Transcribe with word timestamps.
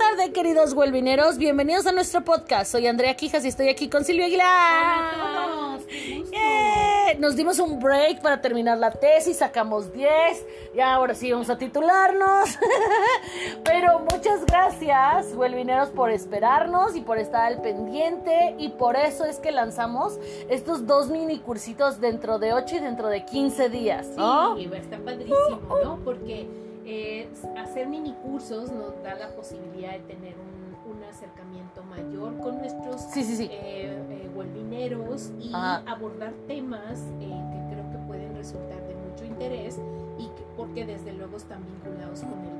tarde, 0.00 0.32
queridos 0.32 0.72
huelvineros. 0.72 1.36
Bienvenidos 1.36 1.86
a 1.86 1.92
nuestro 1.92 2.24
podcast. 2.24 2.72
Soy 2.72 2.86
Andrea 2.86 3.14
Quijas 3.16 3.44
y 3.44 3.48
estoy 3.48 3.68
aquí 3.68 3.90
con 3.90 4.02
Silvia 4.02 4.26
Aguilar. 4.26 5.14
Hola 5.14 5.44
a 5.44 5.46
todos. 5.46 5.82
¡Eh! 5.92 7.16
Nos 7.18 7.36
dimos 7.36 7.58
un 7.58 7.78
break 7.78 8.22
para 8.22 8.40
terminar 8.40 8.78
la 8.78 8.92
tesis, 8.92 9.36
sacamos 9.36 9.92
10. 9.92 10.08
Y 10.74 10.80
ahora 10.80 11.14
sí 11.14 11.30
vamos 11.30 11.50
a 11.50 11.58
titularnos. 11.58 12.48
Pero 13.64 13.98
muchas 14.10 14.46
gracias, 14.46 15.34
huelvineros, 15.34 15.90
por 15.90 16.10
esperarnos 16.10 16.96
y 16.96 17.02
por 17.02 17.18
estar 17.18 17.44
al 17.44 17.60
pendiente. 17.60 18.54
Y 18.56 18.70
por 18.70 18.96
eso 18.96 19.26
es 19.26 19.38
que 19.38 19.50
lanzamos 19.50 20.18
estos 20.48 20.86
dos 20.86 21.10
mini 21.10 21.40
cursitos 21.40 22.00
dentro 22.00 22.38
de 22.38 22.54
8 22.54 22.76
y 22.76 22.78
dentro 22.78 23.08
de 23.08 23.26
15 23.26 23.68
días. 23.68 24.06
¿no? 24.16 24.56
Sí, 24.56 24.70
está 24.72 24.96
padrísimo, 24.96 25.60
¿no? 25.84 25.98
Porque 26.02 26.48
eh, 26.92 27.28
hacer 27.56 27.86
mini 27.86 28.12
cursos 28.22 28.70
nos 28.72 29.00
da 29.02 29.14
la 29.14 29.28
posibilidad 29.36 29.92
de 29.92 30.00
tener 30.00 30.34
un, 30.38 30.92
un 30.96 31.04
acercamiento 31.04 31.82
mayor 31.84 32.36
con 32.38 32.58
nuestros 32.58 33.00
Sí, 33.12 33.22
sí, 33.22 33.36
sí. 33.36 33.48
eh, 33.50 33.96
eh, 34.10 34.30
y 35.40 35.52
Ajá. 35.54 35.82
abordar 35.86 36.32
temas 36.48 36.98
eh, 37.20 37.28
que 37.28 37.74
creo 37.74 37.90
que 37.92 37.98
pueden 38.08 38.34
resultar 38.34 38.82
de 38.88 38.94
mucho 38.96 39.24
interés 39.24 39.78
y 40.18 40.24
que- 40.26 40.44
porque 40.56 40.84
desde 40.84 41.12
luego 41.12 41.36
están 41.36 41.64
vinculados 41.64 42.20
con 42.22 42.32
el 42.32 42.38
bienestar, 42.40 42.59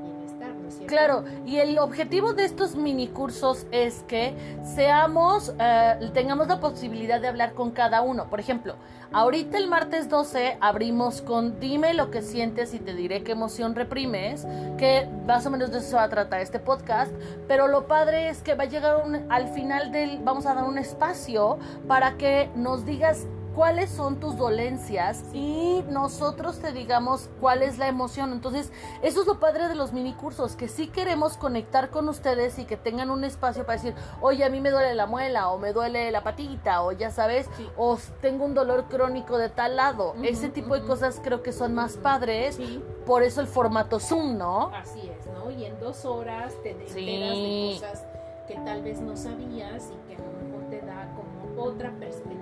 Claro, 0.87 1.23
y 1.45 1.57
el 1.57 1.79
objetivo 1.79 2.33
de 2.33 2.45
estos 2.45 2.75
mini 2.75 3.07
cursos 3.07 3.65
es 3.71 4.03
que 4.07 4.33
seamos, 4.63 5.53
eh, 5.59 6.09
tengamos 6.13 6.47
la 6.47 6.59
posibilidad 6.59 7.21
de 7.21 7.27
hablar 7.27 7.53
con 7.53 7.71
cada 7.71 8.01
uno. 8.01 8.29
Por 8.29 8.39
ejemplo, 8.39 8.75
ahorita 9.11 9.57
el 9.57 9.67
martes 9.67 10.09
12 10.09 10.57
abrimos 10.59 11.21
con 11.21 11.59
Dime 11.59 11.93
lo 11.93 12.11
que 12.11 12.21
sientes 12.21 12.73
y 12.73 12.79
te 12.79 12.93
diré 12.93 13.23
qué 13.23 13.33
emoción 13.33 13.75
reprimes, 13.75 14.45
que 14.77 15.07
más 15.25 15.45
o 15.45 15.51
menos 15.51 15.71
de 15.71 15.79
eso 15.79 15.97
va 15.97 16.03
a 16.03 16.09
tratar 16.09 16.41
este 16.41 16.59
podcast, 16.59 17.11
pero 17.47 17.67
lo 17.67 17.87
padre 17.87 18.29
es 18.29 18.41
que 18.41 18.55
va 18.55 18.63
a 18.63 18.67
llegar 18.67 19.03
al 19.29 19.47
final 19.49 19.91
del, 19.91 20.19
vamos 20.19 20.45
a 20.45 20.53
dar 20.53 20.63
un 20.63 20.77
espacio 20.77 21.59
para 21.87 22.17
que 22.17 22.49
nos 22.55 22.85
digas 22.85 23.27
cuáles 23.55 23.89
son 23.89 24.19
tus 24.19 24.37
dolencias 24.37 25.23
y 25.33 25.83
nosotros 25.89 26.59
te 26.59 26.71
digamos 26.71 27.29
cuál 27.39 27.61
es 27.63 27.77
la 27.77 27.87
emoción. 27.87 28.31
Entonces, 28.31 28.71
eso 29.01 29.21
es 29.21 29.27
lo 29.27 29.39
padre 29.39 29.67
de 29.67 29.75
los 29.75 29.91
mini 29.93 30.13
cursos, 30.13 30.55
que 30.55 30.67
sí 30.67 30.87
queremos 30.87 31.37
conectar 31.37 31.89
con 31.89 32.07
ustedes 32.09 32.59
y 32.59 32.65
que 32.65 32.77
tengan 32.77 33.09
un 33.11 33.23
espacio 33.23 33.65
para 33.65 33.77
decir, 33.81 33.93
oye, 34.21 34.43
a 34.45 34.49
mí 34.49 34.59
me 34.61 34.71
duele 34.71 34.95
la 34.95 35.05
muela, 35.05 35.49
o 35.49 35.57
me 35.57 35.73
duele 35.73 36.11
la 36.11 36.23
patita, 36.23 36.81
o 36.83 36.91
ya 36.91 37.11
sabes, 37.11 37.49
Sí. 37.57 37.67
o 37.77 37.97
tengo 38.21 38.45
un 38.45 38.53
dolor 38.53 38.85
crónico 38.85 39.37
de 39.37 39.49
tal 39.49 39.75
lado. 39.75 40.15
Ese 40.23 40.49
tipo 40.49 40.75
de 40.75 40.85
cosas 40.85 41.19
creo 41.23 41.43
que 41.43 41.51
son 41.51 41.73
más 41.73 41.97
padres, 41.97 42.55
Sí, 42.55 42.83
por 43.05 43.23
eso 43.23 43.41
el 43.41 43.47
formato 43.47 43.99
Zoom, 43.99 44.37
¿no? 44.37 44.67
así 44.75 45.09
es, 45.09 45.25
¿no? 45.27 45.51
Y 45.51 45.65
en 45.65 45.79
dos 45.79 46.05
horas 46.05 46.53
te 46.63 46.71
enteras 46.71 46.93
Sí. 46.93 47.05
de 47.05 47.79
cosas 47.81 48.05
que 48.47 48.55
tal 48.65 48.81
vez 48.81 48.99
no 49.01 49.15
sabías 49.17 49.89
y 49.91 50.07
que 50.07 50.15
a 50.15 50.19
lo 50.25 50.31
mejor 50.47 50.69
te 50.69 50.81
da 50.85 51.09
como 51.15 51.61
otra 51.63 51.91
perspectiva 51.91 52.40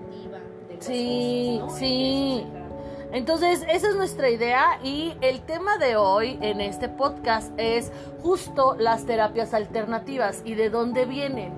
Sí, 0.79 1.61
sí. 1.77 2.45
Entonces, 3.11 3.65
esa 3.69 3.89
es 3.89 3.95
nuestra 3.95 4.29
idea 4.29 4.79
y 4.83 5.15
el 5.21 5.41
tema 5.41 5.77
de 5.77 5.95
hoy 5.95 6.37
en 6.41 6.61
este 6.61 6.87
podcast 6.87 7.51
es 7.57 7.91
justo 8.21 8.75
las 8.79 9.05
terapias 9.05 9.53
alternativas 9.53 10.41
y 10.45 10.55
de 10.55 10.69
dónde 10.69 11.05
vienen. 11.05 11.51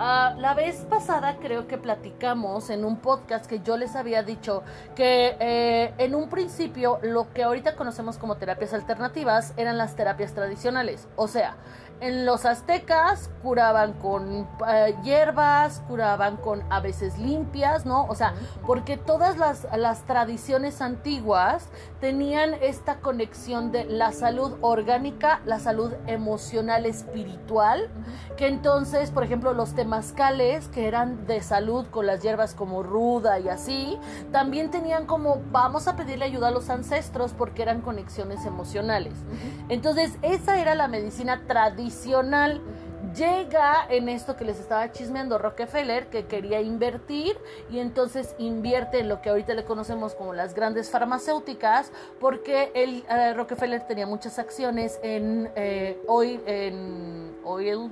Ah, 0.00 0.36
la 0.38 0.54
vez 0.54 0.76
pasada 0.88 1.38
creo 1.40 1.66
que 1.66 1.76
platicamos 1.76 2.70
en 2.70 2.84
un 2.84 2.98
podcast 2.98 3.46
que 3.46 3.60
yo 3.60 3.76
les 3.76 3.96
había 3.96 4.22
dicho 4.22 4.62
que 4.94 5.36
eh, 5.40 5.92
en 5.98 6.14
un 6.14 6.28
principio 6.28 7.00
lo 7.02 7.32
que 7.32 7.42
ahorita 7.42 7.74
conocemos 7.74 8.16
como 8.16 8.36
terapias 8.36 8.72
alternativas 8.74 9.54
eran 9.56 9.76
las 9.76 9.96
terapias 9.96 10.34
tradicionales. 10.34 11.08
O 11.16 11.26
sea, 11.26 11.56
en 12.00 12.24
los 12.26 12.44
aztecas 12.44 13.30
curaban 13.42 13.94
con 13.94 14.46
eh, 14.68 14.94
hierbas, 15.02 15.82
curaban 15.88 16.36
con 16.36 16.62
a 16.70 16.80
veces 16.80 17.18
limpias, 17.18 17.86
¿no? 17.86 18.04
O 18.06 18.14
sea, 18.14 18.34
porque 18.66 18.96
todas 18.96 19.36
las, 19.36 19.66
las 19.76 20.02
tradiciones 20.02 20.80
antiguas 20.80 21.66
tenían 22.00 22.54
esta 22.54 23.00
conexión 23.00 23.72
de 23.72 23.84
la 23.84 24.12
salud 24.12 24.56
orgánica, 24.60 25.40
la 25.44 25.58
salud 25.58 25.92
emocional, 26.06 26.86
espiritual, 26.86 27.88
que 28.36 28.46
entonces, 28.46 29.10
por 29.10 29.24
ejemplo, 29.24 29.52
los 29.52 29.74
temazcales, 29.74 30.68
que 30.68 30.86
eran 30.86 31.26
de 31.26 31.40
salud 31.42 31.86
con 31.88 32.06
las 32.06 32.22
hierbas 32.22 32.54
como 32.54 32.82
ruda 32.82 33.40
y 33.40 33.48
así, 33.48 33.98
también 34.30 34.70
tenían 34.70 35.06
como, 35.06 35.42
vamos 35.50 35.88
a 35.88 35.96
pedirle 35.96 36.26
ayuda 36.26 36.48
a 36.48 36.52
los 36.52 36.70
ancestros 36.70 37.32
porque 37.32 37.62
eran 37.62 37.80
conexiones 37.80 38.44
emocionales. 38.44 39.14
Entonces, 39.68 40.12
esa 40.22 40.60
era 40.60 40.74
la 40.74 40.86
medicina 40.86 41.42
tradicional. 41.46 41.87
Llega 43.14 43.86
en 43.88 44.08
esto 44.08 44.36
que 44.36 44.44
les 44.44 44.60
estaba 44.60 44.92
chismeando 44.92 45.38
Rockefeller, 45.38 46.08
que 46.08 46.26
quería 46.26 46.60
invertir 46.60 47.38
y 47.70 47.78
entonces 47.78 48.34
invierte 48.38 49.00
en 49.00 49.08
lo 49.08 49.22
que 49.22 49.30
ahorita 49.30 49.54
le 49.54 49.64
conocemos 49.64 50.14
como 50.14 50.34
las 50.34 50.54
grandes 50.54 50.90
farmacéuticas, 50.90 51.90
porque 52.20 52.70
él, 52.74 53.04
eh, 53.08 53.32
Rockefeller 53.34 53.86
tenía 53.86 54.06
muchas 54.06 54.38
acciones 54.38 55.00
en 55.02 55.50
eh, 55.56 56.00
oil, 56.06 56.42
en 56.46 57.36
oil, 57.44 57.90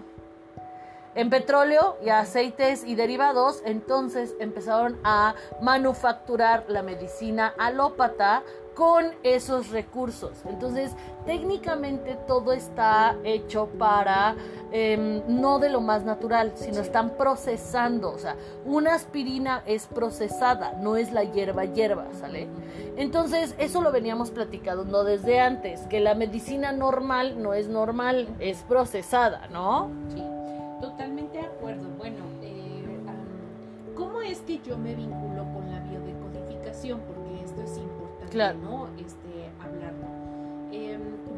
en 1.14 1.30
petróleo 1.30 1.96
y 2.04 2.10
aceites 2.10 2.84
y 2.84 2.94
derivados, 2.94 3.62
entonces 3.64 4.34
empezaron 4.38 4.98
a 5.02 5.34
manufacturar 5.62 6.66
la 6.68 6.82
medicina 6.82 7.54
alópata 7.58 8.42
con 8.74 9.12
esos 9.22 9.70
recursos. 9.70 10.42
Entonces, 10.44 10.92
técnicamente 11.26 12.16
todo 12.26 12.52
está 12.52 13.16
hecho 13.24 13.68
para 13.78 14.34
em, 14.72 15.22
no 15.28 15.58
de 15.60 15.68
lo 15.70 15.80
más 15.80 16.04
natural, 16.04 16.52
sino 16.56 16.74
Sí. 16.76 16.80
están 16.80 17.10
procesando. 17.10 18.10
O 18.12 18.18
sea, 18.18 18.34
una 18.64 18.94
aspirina 18.94 19.62
es 19.64 19.86
procesada, 19.86 20.74
no 20.82 20.96
es 20.96 21.12
la 21.12 21.22
hierba 21.24 21.64
hierba, 21.64 22.06
¿sale? 22.20 22.48
Entonces, 22.96 23.54
eso 23.58 23.80
lo 23.80 23.92
veníamos 23.92 24.30
platicando 24.32 25.04
desde 25.04 25.40
antes, 25.40 25.80
que 25.82 26.00
la 26.00 26.14
medicina 26.14 26.72
normal 26.72 27.40
no 27.42 27.54
es 27.54 27.68
normal, 27.68 28.28
es 28.40 28.58
procesada, 28.64 29.46
¿no? 29.52 29.88
Sí, 30.12 30.22
totalmente 30.80 31.38
de 31.38 31.44
acuerdo. 31.46 31.84
Bueno, 31.96 32.16
eh, 32.42 32.84
¿cómo 33.96 34.20
es 34.20 34.40
que 34.40 34.58
yo 34.60 34.76
me 34.76 34.94
vinculo 34.94 35.44
con 35.54 35.70
la 35.70 35.78
biodecodificación? 35.80 37.00
Porque 37.00 37.44
esto 37.44 37.62
es 37.62 37.78
importante, 37.78 38.32
Claro. 38.32 38.58
¿no? 38.58 38.88
Este, 38.98 38.98
hablarlo. 38.98 39.14
Em, 39.14 39.15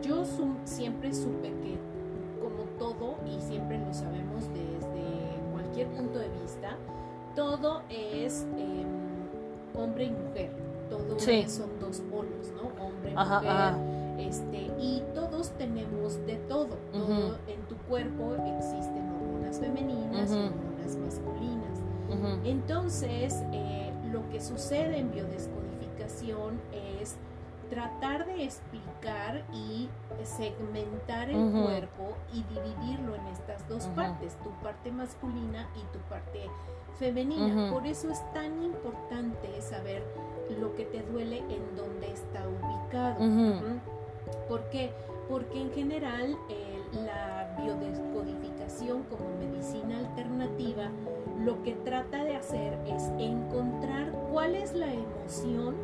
yo 0.09 0.25
siempre 0.65 1.13
supe 1.15 1.49
que, 1.63 1.77
como 2.41 2.65
todo, 2.79 3.17
y 3.27 3.41
siempre 3.41 3.79
lo 3.79 3.93
sabemos 3.93 4.45
desde 4.55 5.43
cualquier 5.53 5.89
punto 5.89 6.19
de 6.19 6.29
vista, 6.43 6.77
todo 7.37 7.83
es 7.91 8.47
em, 8.57 8.87
hombre 9.81 10.05
y 10.05 10.11
mujer. 10.11 10.51
Todo 10.91 11.19
Sí. 11.19 11.45
son 11.49 11.69
dos 11.81 12.01
polos, 12.11 12.51
¿no? 12.57 12.63
Hombre 12.85 13.11
y 13.13 13.15
Ajá, 13.17 13.35
mujer. 13.37 13.51
ajá. 13.51 13.79
Este, 14.19 14.71
y 14.81 15.03
todos 15.15 15.51
tenemos 15.53 16.17
de 16.27 16.37
todo. 16.49 16.77
Todo 16.93 17.37
en 17.47 17.61
tu 17.69 17.77
cuerpo 17.89 18.35
existen 18.57 19.09
hormonas 19.13 19.61
femeninas 19.61 20.31
y 20.33 20.35
hormonas 20.35 20.97
masculinas. 20.97 21.79
Entonces, 22.45 23.43
eh, 23.53 23.93
lo 24.11 24.29
que 24.31 24.41
sucede 24.41 24.99
en 24.99 25.11
biodescodificación 25.13 26.59
es 26.73 27.17
tratar 27.71 28.27
de 28.27 28.45
explicar 28.45 29.45
y 29.53 29.89
segmentar 30.25 31.31
el 31.31 31.53
cuerpo 31.53 32.17
y 32.33 32.43
dividirlo 32.45 33.15
en 33.15 33.27
estas 33.29 33.67
dos 33.69 33.87
partes, 33.89 34.37
tu 34.43 34.51
parte 34.63 34.91
masculina 34.91 35.69
y 35.77 35.81
tu 35.93 35.99
parte 36.09 36.49
femenina. 36.99 37.71
Por 37.73 37.87
eso 37.87 38.11
es 38.11 38.21
tan 38.33 38.63
importante 38.63 39.61
saber 39.61 40.03
lo 40.61 40.75
que 40.75 40.85
te 40.85 41.03
duele 41.03 41.39
en 41.39 41.77
dónde 41.77 42.13
está 42.13 42.45
ubicado. 42.49 43.19
¿Por 44.49 44.69
qué? 44.71 44.93
Porque 45.29 45.61
en 45.61 45.71
general 45.73 46.37
eh, 46.49 46.83
la 47.05 47.55
biodescodificación 47.61 49.03
como 49.05 49.29
medicina 49.39 49.99
alternativa 49.99 50.91
lo 51.45 51.63
que 51.63 51.75
trata 51.75 52.25
de 52.25 52.37
hacer 52.37 52.79
es 52.87 53.03
encontrar 53.19 54.11
cuál 54.31 54.55
es 54.55 54.73
la 54.75 54.93
emoción 54.93 55.77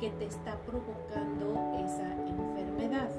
que 0.00 0.10
te 0.12 0.24
está 0.24 0.56
provocando 0.60 1.76
esa 1.84 2.10
enfermedad 2.26 3.10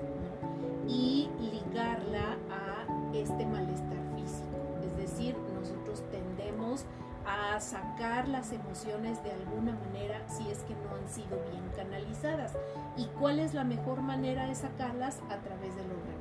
y 0.87 1.29
ligarla 1.39 2.37
a 2.49 3.15
este 3.15 3.45
malestar 3.45 3.99
físico. 4.15 4.57
Es 4.83 4.97
decir, 4.97 5.35
nosotros 5.53 6.03
tendemos 6.09 6.85
a 7.25 7.59
sacar 7.59 8.27
las 8.27 8.51
emociones 8.51 9.23
de 9.23 9.31
alguna 9.31 9.73
manera 9.73 10.27
si 10.27 10.49
es 10.49 10.63
que 10.63 10.73
no 10.73 10.95
han 10.95 11.07
sido 11.07 11.39
bien 11.51 11.63
canalizadas. 11.75 12.53
¿Y 12.97 13.05
cuál 13.19 13.39
es 13.39 13.53
la 13.53 13.63
mejor 13.63 14.01
manera 14.01 14.47
de 14.47 14.55
sacarlas? 14.55 15.19
A 15.29 15.37
través 15.37 15.75
del 15.75 15.85
organismo, 15.85 16.20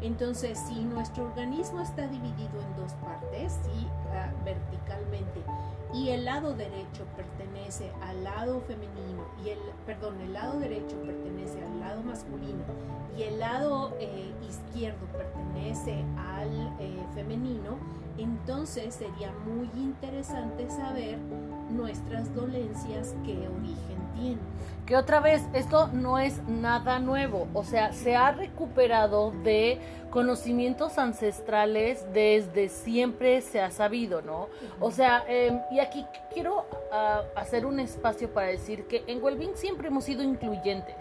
Entonces, 0.00 0.58
si 0.68 0.80
nuestro 0.80 1.24
organismo 1.24 1.80
está 1.80 2.06
dividido 2.06 2.60
en 2.62 2.76
dos 2.76 2.92
partes, 2.94 3.58
ah, 4.12 4.32
verticalmente, 4.44 5.42
y 5.92 6.10
el 6.10 6.24
lado 6.24 6.54
derecho 6.54 7.04
pertenece 7.16 7.90
al 8.02 8.22
lado 8.22 8.60
femenino 8.60 9.24
y 9.44 9.50
el 9.50 9.58
perdón, 9.86 10.20
el 10.20 10.34
lado 10.34 10.60
derecho 10.60 10.96
pertenece 11.02 11.62
al 11.64 11.80
lado 11.80 12.02
masculino 12.02 12.62
y 13.16 13.22
el 13.22 13.40
lado 13.40 13.94
eh, 13.98 14.32
izquierdo 14.48 15.06
pertenece 15.06 16.04
al 16.16 16.76
eh, 16.78 17.04
femenino, 17.14 17.78
entonces 18.18 18.94
sería 18.94 19.32
muy 19.46 19.68
interesante 19.74 20.68
saber 20.68 21.18
nuestras 21.70 22.32
dolencias 22.34 23.16
qué 23.24 23.48
origen 23.48 23.97
Que 24.86 24.96
otra 24.96 25.20
vez, 25.20 25.42
esto 25.52 25.88
no 25.88 26.18
es 26.18 26.42
nada 26.48 26.98
nuevo, 26.98 27.46
o 27.52 27.62
sea, 27.62 27.92
se 27.92 28.16
ha 28.16 28.32
recuperado 28.32 29.32
de 29.44 29.78
conocimientos 30.10 30.96
ancestrales 30.96 32.06
desde 32.14 32.70
siempre 32.70 33.42
se 33.42 33.60
ha 33.60 33.70
sabido, 33.70 34.22
¿no? 34.22 34.48
O 34.80 34.90
sea, 34.90 35.24
em, 35.28 35.60
y 35.70 35.80
aquí 35.80 36.06
quiero 36.32 36.64
ah, 36.90 37.22
hacer 37.36 37.66
un 37.66 37.80
espacio 37.80 38.32
para 38.32 38.46
decir 38.46 38.86
que 38.86 39.04
en 39.06 39.22
Wellbeing 39.22 39.56
siempre 39.56 39.88
hemos 39.88 40.04
sido 40.04 40.22
incluyentes. 40.22 40.96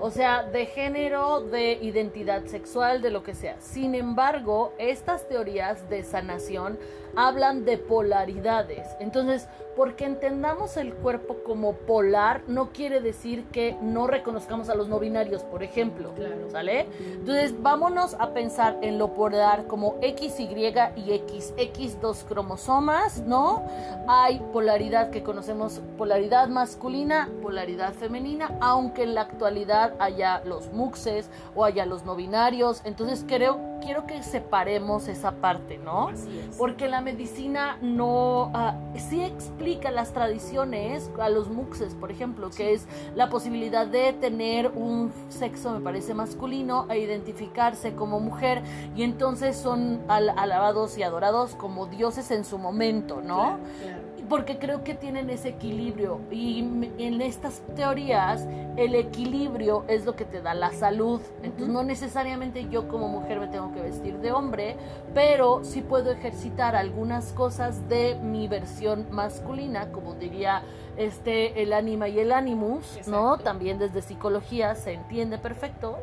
O 0.00 0.10
sea, 0.10 0.44
de 0.44 0.66
género, 0.66 1.40
de 1.40 1.72
identidad 1.72 2.44
sexual, 2.44 3.02
de 3.02 3.10
lo 3.10 3.22
que 3.22 3.34
sea. 3.34 3.56
Sin 3.60 3.94
embargo, 3.94 4.72
estas 4.78 5.28
teorías 5.28 5.88
de 5.90 6.04
sanación 6.04 6.78
hablan 7.16 7.64
de 7.64 7.78
polaridades. 7.78 8.86
Entonces, 9.00 9.48
porque 9.76 10.04
entendamos 10.04 10.76
el 10.76 10.94
cuerpo 10.94 11.38
como 11.44 11.72
polar, 11.72 12.42
no 12.48 12.70
quiere 12.72 13.00
decir 13.00 13.44
que 13.52 13.76
no 13.80 14.06
reconozcamos 14.06 14.68
a 14.68 14.74
los 14.74 14.88
no 14.88 14.98
binarios, 14.98 15.42
por 15.44 15.62
ejemplo. 15.62 16.12
Claro. 16.14 16.50
¿Sale? 16.50 16.86
Entonces, 17.00 17.54
vámonos 17.60 18.14
a 18.14 18.32
pensar 18.32 18.76
en 18.82 18.98
lo 18.98 19.14
polar 19.14 19.66
como 19.66 19.96
XY 20.00 20.74
y 20.96 21.18
XX, 21.18 22.00
dos 22.00 22.24
cromosomas, 22.24 23.20
¿no? 23.20 23.64
Hay 24.08 24.40
polaridad 24.52 25.10
que 25.10 25.22
conocemos, 25.22 25.80
polaridad 25.96 26.48
masculina, 26.48 27.28
polaridad 27.42 27.92
femenina, 27.94 28.56
aunque 28.60 29.04
en 29.04 29.14
la 29.14 29.22
actualidad 29.22 29.87
haya 29.98 30.42
los 30.44 30.72
muxes 30.72 31.30
o 31.54 31.64
haya 31.64 31.86
los 31.86 32.04
no 32.04 32.14
binarios. 32.16 32.80
Entonces, 32.84 33.24
creo, 33.26 33.58
quiero 33.80 34.06
que 34.06 34.22
separemos 34.22 35.08
esa 35.08 35.32
parte, 35.32 35.78
¿no? 35.78 36.08
Así 36.08 36.38
es. 36.48 36.56
Porque 36.56 36.88
la 36.88 37.00
medicina 37.00 37.78
no 37.82 38.50
ah, 38.54 38.74
sí 38.96 39.22
explica 39.22 39.90
las 39.90 40.12
tradiciones 40.12 41.10
a 41.20 41.28
los 41.28 41.48
muxes, 41.48 41.94
por 41.94 42.10
ejemplo, 42.10 42.50
que 42.50 42.72
es 42.74 42.86
la 43.14 43.28
posibilidad 43.28 43.86
de 43.86 44.12
tener 44.12 44.68
un 44.74 45.12
sexo, 45.28 45.72
me 45.72 45.80
parece 45.80 46.14
masculino, 46.14 46.86
e 46.90 46.98
identificarse 46.98 47.94
como 47.94 48.20
mujer, 48.20 48.62
y 48.96 49.02
entonces 49.02 49.56
son 49.56 50.00
al- 50.08 50.30
alabados 50.36 50.98
y 50.98 51.02
adorados 51.02 51.54
como 51.54 51.86
dioses 51.86 52.30
en 52.30 52.44
su 52.44 52.58
momento, 52.58 53.20
¿no? 53.22 53.58
Claro, 53.58 53.58
claro. 53.82 54.07
Porque 54.28 54.58
creo 54.58 54.84
que 54.84 54.94
tienen 54.94 55.30
ese 55.30 55.50
equilibrio 55.50 56.20
y 56.30 56.58
en 56.98 57.20
estas 57.20 57.62
teorías 57.74 58.46
el 58.76 58.94
equilibrio 58.94 59.84
es 59.88 60.04
lo 60.04 60.16
que 60.16 60.24
te 60.24 60.42
da 60.42 60.54
la 60.54 60.72
salud. 60.72 61.20
Entonces 61.42 61.68
no 61.68 61.82
necesariamente 61.82 62.68
yo 62.68 62.88
como 62.88 63.08
mujer 63.08 63.40
me 63.40 63.48
tengo 63.48 63.72
que 63.72 63.80
vestir 63.80 64.18
de 64.18 64.32
hombre, 64.32 64.76
pero 65.14 65.64
sí 65.64 65.80
puedo 65.80 66.12
ejercitar 66.12 66.76
algunas 66.76 67.32
cosas 67.32 67.88
de 67.88 68.16
mi 68.16 68.48
versión 68.48 69.06
masculina, 69.10 69.90
como 69.92 70.14
diría 70.14 70.62
este 70.96 71.62
el 71.62 71.72
ánima 71.72 72.08
y 72.08 72.18
el 72.18 72.32
animus, 72.32 72.98
¿no? 73.06 73.38
También 73.38 73.78
desde 73.78 74.02
psicología 74.02 74.74
se 74.74 74.92
entiende 74.92 75.38
perfecto. 75.38 75.98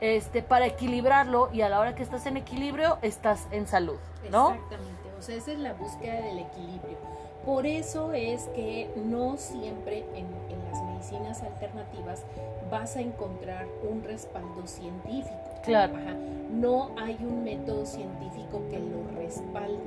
Este, 0.00 0.42
para 0.42 0.66
equilibrarlo 0.66 1.48
y 1.52 1.62
a 1.62 1.68
la 1.68 1.80
hora 1.80 1.94
que 1.94 2.02
estás 2.02 2.26
en 2.26 2.36
equilibrio 2.36 2.98
estás 3.00 3.46
en 3.52 3.66
salud, 3.66 3.96
¿no? 4.30 4.50
Exactamente, 4.50 5.08
o 5.18 5.22
sea, 5.22 5.36
esa 5.36 5.52
es 5.52 5.58
la 5.60 5.72
búsqueda 5.72 6.20
del 6.20 6.40
equilibrio. 6.40 6.98
Por 7.44 7.66
eso 7.66 8.12
es 8.12 8.48
que 8.54 8.90
no 8.96 9.36
siempre 9.36 9.98
en, 10.14 10.26
en 10.50 10.64
las 10.70 10.82
medicinas 10.84 11.42
alternativas 11.42 12.24
vas 12.70 12.96
a 12.96 13.00
encontrar 13.00 13.66
un 13.88 14.02
respaldo 14.02 14.66
científico. 14.66 15.34
Claro. 15.62 15.94
Ajá. 15.96 16.14
No 16.50 16.90
hay 16.98 17.16
un 17.20 17.44
método 17.44 17.84
científico 17.84 18.62
que 18.70 18.78
lo 18.78 19.02
respalde. 19.16 19.78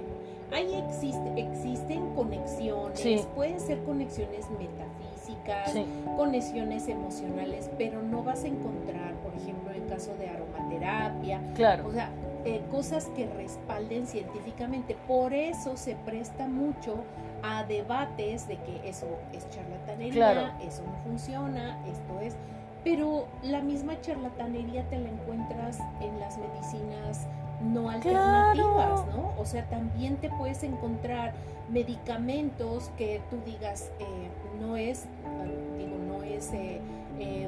Ahí 0.51 0.74
existe, 0.88 1.33
existen 1.42 2.13
conexiones, 2.15 3.00
Sí. 3.00 3.19
pueden 3.36 3.59
ser 3.59 3.83
conexiones 3.83 4.45
metafísicas, 4.51 5.71
Sí. 5.74 5.86
conexiones 6.15 6.88
emocionales, 6.88 7.69
pero 7.77 8.01
no 8.01 8.24
vas 8.24 8.44
a 8.44 8.48
encontrar, 8.48 9.13
por 9.15 9.33
ejemplo, 9.33 9.71
en 9.71 9.83
el 9.83 9.89
caso 9.89 10.13
de 10.15 10.30
aromaterapia, 10.30 11.42
Claro. 11.56 11.88
o 11.88 11.92
sea, 11.92 12.09
eh, 12.45 12.62
cosas 12.71 13.07
que 13.15 13.25
respalden 13.27 14.07
científicamente. 14.07 14.95
Por 15.06 15.33
eso 15.33 15.75
se 15.75 15.95
presta 15.95 16.48
mucho 16.48 16.95
a 17.49 17.63
debates 17.63 18.47
de 18.47 18.57
que 18.57 18.81
eso 18.89 19.07
es 19.33 19.49
charlatanería, 19.49 20.13
Claro. 20.33 20.51
eso 20.61 20.83
no 20.83 20.94
funciona, 21.03 21.77
esto 21.88 22.19
es. 22.21 22.35
Pero 22.83 23.27
la 23.44 23.61
misma 23.61 23.99
charlatanería 24.01 24.83
te 24.89 24.97
la 24.99 25.09
encuentras 25.09 25.79
en 26.01 26.19
las 26.19 26.38
medicinas 26.38 27.27
no 27.61 27.89
alternativas, 27.89 29.01
Claro. 29.01 29.05
¿no? 29.15 29.41
O 29.41 29.45
sea, 29.45 29.63
también 29.65 30.17
te 30.17 30.29
puedes 30.29 30.61
encontrar 30.63 31.33
medicamentos 31.69 32.91
que 32.97 33.21
tú 33.29 33.38
digas, 33.45 33.91
eh, 33.99 34.05
no 34.61 34.77
es, 34.77 35.05
digo, 35.77 35.97
no 36.07 36.23
es 36.23 36.51
eh, 36.53 36.79
eh, 37.19 37.47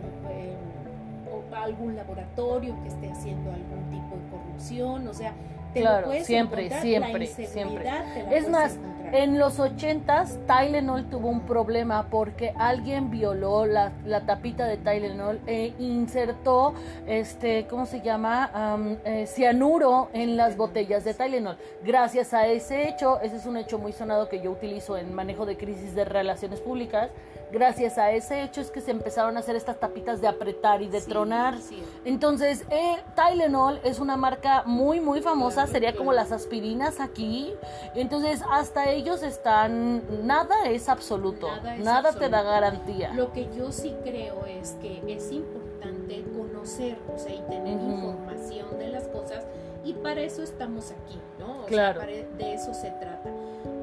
o 1.31 1.55
algún 1.55 1.95
laboratorio 1.95 2.75
que 2.81 2.87
esté 2.89 3.11
haciendo 3.11 3.51
algún 3.51 3.83
tipo 3.91 4.15
de 4.15 4.29
corrupción, 4.31 5.07
o 5.07 5.13
sea, 5.13 5.33
te 5.73 5.81
Claro, 5.81 6.01
lo 6.01 6.07
puedes 6.07 6.25
siempre, 6.25 6.61
encontrar, 6.65 6.81
siempre, 6.81 7.19
la 7.19 7.25
inseguridad 7.25 8.13
te 8.13 8.23
la 8.23 8.23
Es 8.23 8.25
puedes 8.27 8.49
más, 8.49 8.75
encontrar. 8.75 8.98
En 9.11 9.39
los 9.39 9.59
ochentas, 9.59 10.38
Tylenol 10.45 11.09
tuvo 11.09 11.29
un 11.29 11.41
problema 11.41 12.09
porque 12.11 12.53
alguien 12.56 13.09
violó 13.09 13.65
la, 13.65 13.91
tapita 14.27 14.67
de 14.67 14.77
Tylenol 14.77 15.39
e 15.47 15.73
insertó, 15.79 16.75
este, 17.07 17.65
¿cómo 17.67 17.88
se 17.88 18.01
llama? 18.01 18.51
Am, 18.53 18.97
eh, 19.06 19.25
cianuro 19.25 20.09
en 20.13 20.38
las 20.38 20.57
botellas 20.57 21.03
de 21.06 21.15
Tylenol. 21.15 21.57
Gracias 21.83 22.35
a 22.35 22.45
ese 22.45 22.88
hecho, 22.88 23.19
ese 23.21 23.38
es 23.38 23.47
un 23.47 23.57
hecho 23.57 23.79
muy 23.79 23.94
sonado 23.94 24.29
que 24.29 24.41
yo 24.41 24.51
utilizo 24.51 24.95
en 24.95 25.11
manejo 25.15 25.47
de 25.47 25.57
crisis 25.57 25.95
de 25.95 26.06
relaciones 26.06 26.59
públicas. 26.59 27.09
Gracias 27.51 27.97
a 27.97 28.11
ese 28.11 28.43
hecho 28.43 28.61
es 28.61 28.69
que 28.69 28.79
se 28.81 28.91
empezaron 28.91 29.35
a 29.35 29.39
hacer 29.39 29.55
estas 29.55 29.79
tapitas 29.79 30.21
de 30.21 30.27
apretar 30.27 30.81
y 30.81 30.87
de 30.87 31.01
Sí, 31.01 31.09
tronar. 31.09 31.57
sí. 31.59 31.83
Entonces, 32.05 32.63
eh, 32.69 32.97
Tylenol 33.15 33.79
es 33.83 33.99
una 33.99 34.17
marca 34.17 34.63
muy, 34.65 34.99
muy 34.99 35.21
famosa, 35.21 35.61
Claro, 35.63 35.71
sería 35.71 35.95
como 35.95 36.13
las 36.13 36.31
aspirinas 36.31 36.99
aquí. 36.99 37.53
Entonces, 37.95 38.41
hasta 38.51 38.89
ellos 38.91 39.23
están, 39.23 40.03
nada 40.27 40.55
es 40.67 40.89
absoluto, 40.89 41.47
Nada 41.47 41.75
nada, 41.77 42.09
es 42.09 42.17
te 42.19 42.29
da 42.29 42.43
garantía. 42.43 43.13
Lo 43.13 43.31
que 43.33 43.49
yo 43.55 43.71
sí 43.71 43.95
creo 44.03 44.45
es 44.45 44.73
que 44.81 45.01
es 45.07 45.31
importante 45.31 46.23
conocer, 46.37 46.97
o 47.13 47.18
sea, 47.18 47.33
y 47.33 47.41
tener 47.49 47.79
información 47.81 48.77
de 48.77 48.89
las 48.89 49.07
cosas, 49.07 49.44
y 49.83 49.94
para 49.94 50.21
eso 50.21 50.44
estamos 50.44 50.91
aquí, 50.91 51.18
¿no? 51.39 51.61
O 51.61 51.65
Claro. 51.65 51.99
sea, 52.01 52.07
para- 52.09 52.37
de 52.37 52.53
eso 52.53 52.73
se 52.73 52.91
trata. 52.91 53.29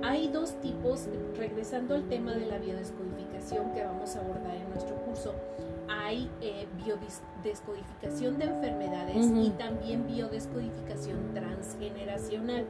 Hay 0.02 0.28
dos 0.28 0.54
tipos, 0.60 1.08
regresando 1.36 1.94
al 1.94 2.08
tema 2.08 2.34
de 2.34 2.46
la 2.46 2.58
biodescodificación 2.58 3.72
que 3.72 3.84
vamos 3.84 4.16
a 4.16 4.20
abordar 4.20 4.54
en 4.54 4.68
nuestro 4.70 4.96
curso, 4.96 5.34
hay 5.88 6.30
eh, 6.40 6.66
biodescodificación 6.84 8.38
de 8.38 8.44
enfermedades 8.46 9.30
y 9.34 9.50
también 9.50 10.06
biodescodificación 10.06 11.32
transgeneracional 11.34 12.66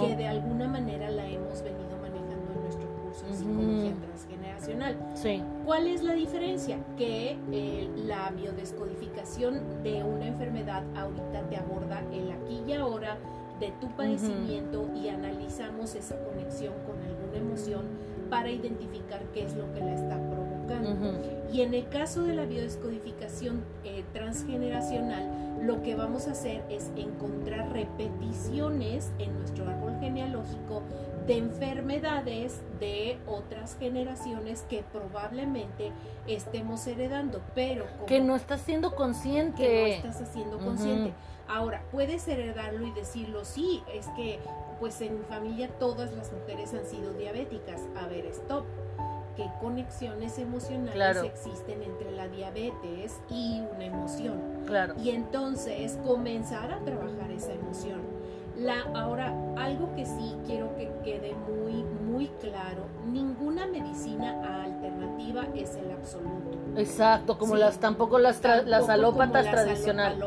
que 0.00 0.16
de 0.16 0.26
alguna 0.26 0.68
manera 0.68 1.10
la 1.10 1.28
hemos 1.28 1.62
venido 1.62 1.96
manejando 2.00 2.52
en 2.54 2.62
nuestro 2.62 2.88
curso 3.02 3.26
de 3.26 3.34
psicología 3.34 3.94
transgeneracional. 3.94 4.96
Sí, 5.14 5.42
¿Cuál 5.64 5.86
es 5.86 6.02
la 6.02 6.14
diferencia? 6.14 6.78
Que 6.96 7.38
eh, 7.52 7.90
la 7.96 8.30
biodescodificación 8.30 9.82
de 9.82 10.02
una 10.02 10.26
enfermedad 10.26 10.82
ahorita 10.96 11.48
te 11.48 11.56
aborda 11.56 12.02
el 12.12 12.30
aquí 12.30 12.62
y 12.66 12.72
ahora 12.72 13.18
de 13.60 13.72
tu 13.80 13.88
padecimiento 13.96 14.88
y 14.94 15.08
analizamos 15.08 15.94
esa 15.94 16.16
conexión 16.24 16.74
con 16.86 17.02
alguna 17.02 17.38
emoción 17.38 17.84
para 18.30 18.50
identificar 18.50 19.22
qué 19.32 19.44
es 19.44 19.54
lo 19.54 19.72
que 19.72 19.80
la 19.80 19.94
está 19.94 20.16
provocando. 20.16 21.20
Y 21.52 21.62
en 21.62 21.74
el 21.74 21.88
caso 21.88 22.24
de 22.24 22.34
la 22.34 22.44
biodescodificación 22.44 23.62
eh, 23.84 24.04
transgeneracional, 24.12 25.46
lo 25.62 25.82
que 25.82 25.94
vamos 25.94 26.28
a 26.28 26.32
hacer 26.32 26.64
es 26.68 26.90
encontrar 26.96 27.72
repeticiones 27.72 29.10
en 29.18 29.36
nuestro 29.38 29.68
árbol 29.68 29.96
genealógico 30.00 30.82
de 31.26 31.38
enfermedades 31.38 32.60
de 32.80 33.18
otras 33.26 33.76
generaciones 33.78 34.62
que 34.68 34.84
probablemente 34.92 35.92
estemos 36.26 36.86
heredando, 36.86 37.40
pero 37.54 37.86
como 37.94 38.06
que 38.06 38.20
no 38.20 38.36
estás 38.36 38.60
siendo 38.60 38.94
consciente. 38.94 39.62
que 39.62 40.00
no 40.02 40.08
estás 40.10 40.28
haciendo 40.28 40.58
consciente. 40.58 41.12
Ahora, 41.48 41.82
puedes 41.92 42.26
heredarlo 42.26 42.86
y 42.86 42.90
decirlo, 42.92 43.44
sí, 43.44 43.82
es 43.94 44.08
que 44.16 44.40
pues 44.80 45.00
en 45.00 45.18
mi 45.18 45.24
familia 45.24 45.68
todas 45.78 46.12
las 46.12 46.32
mujeres 46.32 46.74
han 46.74 46.84
sido 46.86 47.12
diabéticas. 47.12 47.80
A 48.02 48.06
ver, 48.08 48.26
stop. 48.26 48.64
¿Qué 49.36 49.46
conexiones 49.60 50.38
emocionales 50.38 50.94
Claro. 50.94 51.22
existen 51.24 51.82
entre 51.82 52.10
la 52.10 52.26
diabetes 52.26 53.20
y 53.30 53.60
una 53.74 53.84
emoción? 53.84 54.40
Claro. 54.66 54.94
Y 54.98 55.10
entonces 55.10 55.98
comenzar 56.06 56.72
a 56.72 56.78
trabajar 56.80 57.30
esa 57.30 57.52
emoción. 57.52 58.00
La, 58.58 58.82
ahora, 58.94 59.34
algo 59.58 59.94
que 59.94 60.06
sí 60.06 60.34
quiero 60.46 60.74
que 60.76 60.90
quede 61.04 61.34
muy, 61.34 61.84
muy 62.10 62.28
claro, 62.40 62.86
ninguna 63.06 63.66
medicina 63.66 64.62
alternativa 64.64 65.44
es 65.54 65.76
el 65.76 65.90
absoluto. 65.90 66.56
Exacto, 66.76 67.38
como 67.38 67.56
las 67.56 67.78
tampoco 67.78 68.18
las, 68.18 68.42
las 68.64 68.88
alópatas 68.88 69.50
tradicionales. 69.50 70.22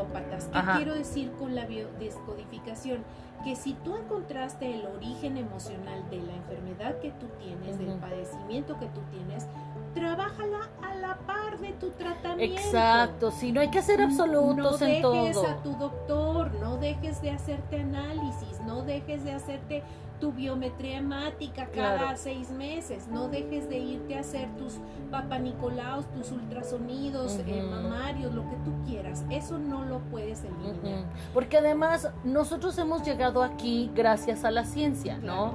¿Qué 0.52 0.60
quiero 0.76 0.94
decir 0.94 1.32
con 1.32 1.54
la 1.54 1.66
biodescodificación? 1.66 3.04
Que 3.44 3.56
si 3.56 3.72
tú 3.72 3.96
encontraste 3.96 4.74
el 4.74 4.86
origen 4.86 5.36
emocional 5.36 6.08
de 6.10 6.18
la 6.18 6.34
enfermedad 6.34 6.98
que 7.00 7.10
tú 7.12 7.26
tienes, 7.38 7.78
del 7.78 7.98
padecimiento 7.98 8.78
que 8.78 8.86
tú 8.86 9.00
tienes, 9.10 9.46
trabájala 9.94 10.68
a 10.82 10.94
la 10.94 11.16
par 11.26 11.58
de 11.58 11.72
tu 11.72 11.90
tratamiento. 11.90 12.60
Exacto, 12.60 13.30
si 13.30 13.52
no 13.52 13.60
hay 13.60 13.70
que 13.70 13.78
hacer 13.78 14.00
absolutos 14.00 14.80
en 14.82 15.02
todo. 15.02 15.14
No 15.14 15.24
dejes 15.24 15.44
a 15.44 15.62
tu 15.62 15.72
doctor, 15.76 16.52
no 16.54 16.76
dejes 16.76 17.20
de 17.22 17.30
hacerte 17.30 17.80
análisis, 17.80 18.60
no 18.66 18.82
dejes 18.82 19.24
de 19.24 19.32
hacerte 19.32 19.82
tu 20.20 20.32
biometría 20.32 20.98
hemática 20.98 21.68
cada 21.74 22.16
seis 22.16 22.50
meses. 22.50 23.08
No 23.08 23.28
dejes 23.28 23.68
de 23.68 23.78
irte 23.78 24.16
a 24.16 24.20
hacer 24.20 24.48
tus 24.56 24.74
papanicolaos, 25.10 26.06
tus 26.12 26.30
ultrasonidos, 26.30 27.40
eh, 27.46 27.62
mamarios, 27.62 28.32
lo 28.34 28.42
que 28.42 28.56
tú 28.64 28.72
quieras. 28.86 29.24
Eso 29.30 29.58
no 29.58 29.84
lo 29.84 29.98
puedes 30.10 30.44
eliminar. 30.44 31.04
Porque 31.32 31.58
además 31.58 32.08
nosotros 32.22 32.76
hemos 32.78 33.02
llegado 33.02 33.42
aquí 33.42 33.90
gracias 33.94 34.44
a 34.44 34.50
la 34.50 34.64
ciencia, 34.64 35.18
¿no? 35.18 35.54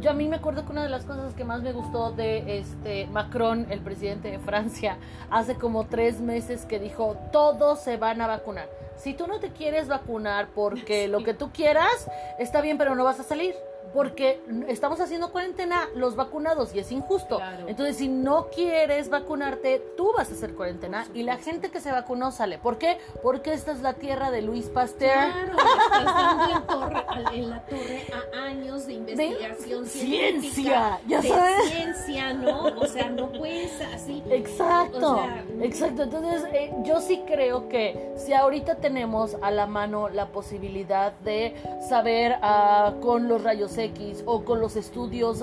yo 0.00 0.10
a 0.10 0.14
mí 0.14 0.26
me 0.26 0.36
acuerdo 0.36 0.64
que 0.64 0.72
una 0.72 0.82
de 0.82 0.88
las 0.88 1.04
cosas 1.04 1.34
que 1.34 1.44
más 1.44 1.62
me 1.62 1.72
gustó 1.72 2.10
de 2.10 2.58
este 2.58 3.06
Macron, 3.06 3.66
el 3.70 3.80
presidente 3.80 4.30
de 4.30 4.38
Francia, 4.38 4.96
hace 5.30 5.54
como 5.54 5.86
tres 5.86 6.20
meses 6.20 6.64
que 6.64 6.80
dijo, 6.80 7.16
todos 7.30 7.80
se 7.80 7.96
van 7.96 8.20
a 8.20 8.26
vacunar. 8.26 8.68
Si 8.96 9.14
tú 9.14 9.26
no 9.28 9.38
te 9.38 9.50
quieres 9.50 9.86
vacunar 9.88 10.48
porque 10.54 11.06
lo 11.08 11.22
que 11.22 11.34
tú 11.34 11.50
quieras, 11.52 12.08
está 12.38 12.60
bien, 12.60 12.78
pero 12.78 12.94
no 12.94 13.04
vas 13.04 13.20
a 13.20 13.22
salir 13.22 13.54
porque 13.92 14.40
estamos 14.68 15.00
haciendo 15.00 15.32
cuarentena 15.32 15.88
los 15.94 16.16
vacunados 16.16 16.74
y 16.74 16.78
es 16.80 16.92
injusto. 16.92 17.40
Entonces, 17.66 17.96
si 17.96 18.08
no 18.08 18.48
quieres 18.54 19.08
vacunarte, 19.08 19.82
tú 19.96 20.12
vas 20.16 20.30
a 20.30 20.34
hacer 20.34 20.54
cuarentena 20.54 21.06
y 21.14 21.22
la 21.22 21.36
gente 21.36 21.70
que 21.70 21.80
se 21.80 21.90
vacunó 21.90 22.30
sale. 22.30 22.58
¿Por 22.58 22.78
qué? 22.78 22.98
Porque 23.22 23.52
esta 23.52 23.72
es 23.72 23.80
la 23.80 23.94
tierra 23.94 24.30
de 24.30 24.42
Luis 24.42 24.66
Pasteur. 24.66 25.10
Claro, 25.10 25.52
estás 25.52 27.32
en, 27.32 27.50
la 27.50 27.64
torre 27.66 28.06
a 28.12 28.44
años 28.44 28.86
de 28.86 28.92
investigación 28.94 29.84
de 29.84 29.90
ciencia, 29.90 31.00
ya 31.06 31.22
sabes. 31.22 31.70
ciencia, 31.70 32.34
¿no? 32.34 32.64
O 32.78 32.86
sea, 32.86 33.10
no 33.10 33.30
puedes 33.32 33.80
así. 33.80 34.22
Exacto, 34.30 35.20
exacto. 35.60 36.02
Entonces, 36.02 36.44
eh, 36.52 36.72
yo 36.84 37.00
sí 37.00 37.22
creo 37.26 37.68
que 37.68 38.12
si 38.16 38.32
ahorita 38.32 38.76
tenemos 38.76 39.36
a 39.42 39.50
la 39.50 39.66
mano 39.66 40.08
la 40.08 40.26
posibilidad 40.26 41.12
de 41.20 41.54
saber 41.88 42.38
uh, 42.42 43.00
con 43.00 43.28
los 43.28 43.42
rayos 43.42 43.77
X 43.78 44.22
o 44.26 44.44
con 44.44 44.60
los 44.60 44.76
estudios 44.76 45.42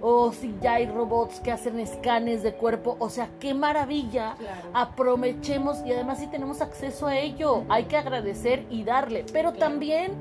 o 0.00 0.32
si 0.32 0.54
ya 0.60 0.74
hay 0.74 0.86
robots 0.86 1.40
que 1.40 1.52
hacen 1.52 1.78
escanes 1.80 2.42
de 2.42 2.54
cuerpo, 2.54 2.96
o 2.98 3.10
sea, 3.10 3.28
qué 3.40 3.54
maravilla. 3.54 4.36
Aprovechemos 4.72 5.78
y 5.84 5.92
además 5.92 6.18
si 6.18 6.26
tenemos 6.26 6.60
acceso 6.60 7.06
a 7.06 7.16
ello, 7.16 7.64
hay 7.68 7.84
que 7.84 7.96
agradecer 7.96 8.64
y 8.70 8.84
darle, 8.84 9.24
pero 9.32 9.52
también 9.52 10.12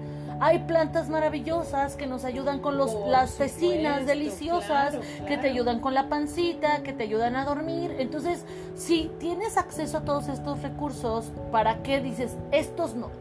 hay 0.41 0.57
plantas 0.57 1.07
maravillosas 1.07 1.95
que 1.95 2.07
nos 2.07 2.25
ayudan 2.25 2.59
con 2.61 2.75
los, 2.75 2.95
las 3.07 3.37
vecinas 3.37 4.07
deliciosas, 4.07 4.97
que 5.27 5.37
te 5.37 5.49
ayudan 5.49 5.79
con 5.79 5.93
la 5.93 6.09
pancita, 6.09 6.81
que 6.81 6.93
te 6.93 7.03
ayudan 7.03 7.35
a 7.35 7.45
dormir. 7.45 7.95
Entonces, 7.99 8.43
si 8.75 9.11
tienes 9.19 9.57
acceso 9.57 9.99
a 9.99 10.01
todos 10.01 10.29
estos 10.29 10.63
recursos, 10.63 11.31
¿para 11.51 11.83
qué 11.83 12.01
dices 12.01 12.35
estos 12.51 12.95
no? 12.95 13.11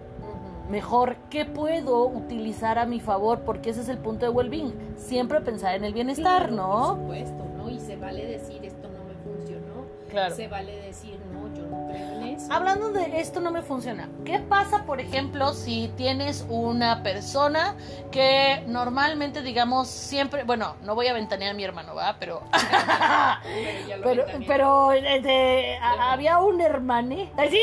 Mejor 0.70 1.16
qué 1.28 1.44
puedo 1.44 2.06
utilizar 2.06 2.78
a 2.78 2.86
mi 2.86 3.00
favor, 3.00 3.40
porque 3.40 3.70
ese 3.70 3.80
es 3.80 3.88
el 3.88 3.98
punto 3.98 4.26
de 4.26 4.30
well-being, 4.30 4.72
siempre 4.96 5.40
pensar 5.40 5.74
en 5.74 5.84
el 5.84 5.92
bienestar, 5.92 6.52
¿no? 6.52 6.96
Por 6.96 7.00
supuesto, 7.00 7.44
¿no? 7.56 7.68
Y 7.68 7.80
se 7.80 7.96
vale 7.96 8.26
decir 8.26 8.64
esto 8.64 8.88
no 8.88 9.04
me 9.04 9.14
funcionó, 9.14 9.86
claro. 10.08 10.34
se 10.34 10.48
vale 10.48 10.76
decir 10.82 11.18
no, 11.32 11.49
yo 11.54 11.66
no 11.66 11.86
creo 11.88 12.12
en 12.12 12.22
eso. 12.22 12.52
Hablando 12.52 12.90
de 12.90 13.20
esto 13.20 13.40
no 13.40 13.50
me 13.50 13.62
funciona, 13.62 14.08
¿qué 14.24 14.38
pasa, 14.38 14.84
por 14.84 15.00
ejemplo, 15.00 15.52
si 15.52 15.90
tienes 15.96 16.46
una 16.48 17.02
persona 17.02 17.76
que 18.10 18.62
normalmente, 18.66 19.42
digamos, 19.42 19.88
siempre, 19.88 20.44
bueno, 20.44 20.76
no 20.82 20.94
voy 20.94 21.06
a 21.06 21.12
ventanear 21.12 21.52
a 21.52 21.54
mi 21.54 21.64
hermano, 21.64 21.94
¿va? 21.94 22.16
Pero, 22.18 22.42
pero, 24.02 24.24
pero, 24.46 24.92
este, 24.92 25.78
había 25.78 26.38
un 26.38 26.60
hermano, 26.60 27.16
¿sí? 27.50 27.60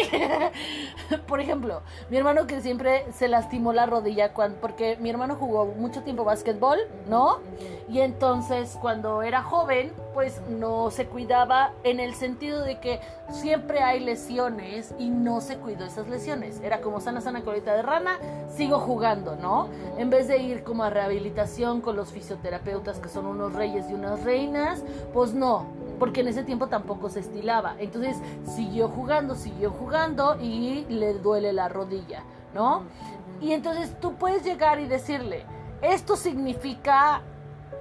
por 1.27 1.39
ejemplo, 1.39 1.82
mi 2.10 2.17
hermano 2.17 2.48
que 2.48 2.62
siempre 2.62 3.06
se 3.13 3.27
lastimó 3.27 3.74
la 3.74 3.86
rodilla 3.86 4.34
cuando, 4.34 4.60
porque 4.60 4.98
mi 5.00 5.10
hermano 5.10 5.36
jugó 5.36 5.65
mucho 5.65 6.03
tiempo 6.03 6.24
básquetbol, 6.24 6.79
¿no? 7.08 7.39
Y 7.89 8.01
entonces 8.01 8.77
cuando 8.82 9.22
era 9.22 9.44
joven, 9.44 9.94
pues 10.13 10.41
no 10.50 10.91
se 10.91 11.06
cuidaba 11.06 11.72
en 11.84 12.00
el 12.00 12.15
sentido 12.15 12.63
de 12.63 12.79
que 12.79 13.00
siempre 13.32 13.82
hay 13.82 14.00
lesiones 14.00 14.94
y 14.98 15.10
no 15.10 15.42
se 15.42 15.58
cuidó 15.58 15.86
esas 15.86 16.08
lesiones. 16.08 16.60
Era 16.62 16.82
como 16.82 17.00
sana, 17.02 17.22
sana 17.22 17.42
colita 17.42 17.74
de 17.76 17.82
rana, 17.82 18.18
sigo 18.56 18.80
jugando, 18.80 19.36
¿no? 19.36 19.70
En 19.98 20.10
vez 20.10 20.28
de 20.28 20.38
ir 20.38 20.64
como 20.64 20.84
a 20.84 20.90
rehabilitación 20.90 21.82
con 21.82 21.96
los 21.96 22.12
fisioterapeutas 22.12 23.00
que 23.00 23.10
son 23.10 23.26
unos 23.26 23.54
reyes 23.54 23.90
y 23.90 23.94
unas 23.94 24.24
reinas, 24.24 24.84
pues 25.14 25.34
no, 25.34 25.66
porque 26.00 26.22
en 26.22 26.30
ese 26.30 26.44
tiempo 26.44 26.68
tampoco 26.68 27.10
se 27.10 27.20
estilaba. 27.20 27.76
Entonces 27.80 28.18
siguió 28.46 28.88
jugando, 28.90 29.36
siguió 29.36 29.72
jugando 29.72 30.38
y 30.40 30.86
le 30.90 31.14
duele 31.14 31.54
la 31.54 31.70
rodilla, 31.70 32.24
¿no? 32.54 32.84
Y 33.42 33.52
entonces 33.52 34.00
tú 34.00 34.16
puedes 34.16 34.44
llegar 34.44 34.80
y 34.80 34.88
decirle, 34.88 35.46
esto 35.82 36.16
significa, 36.16 37.22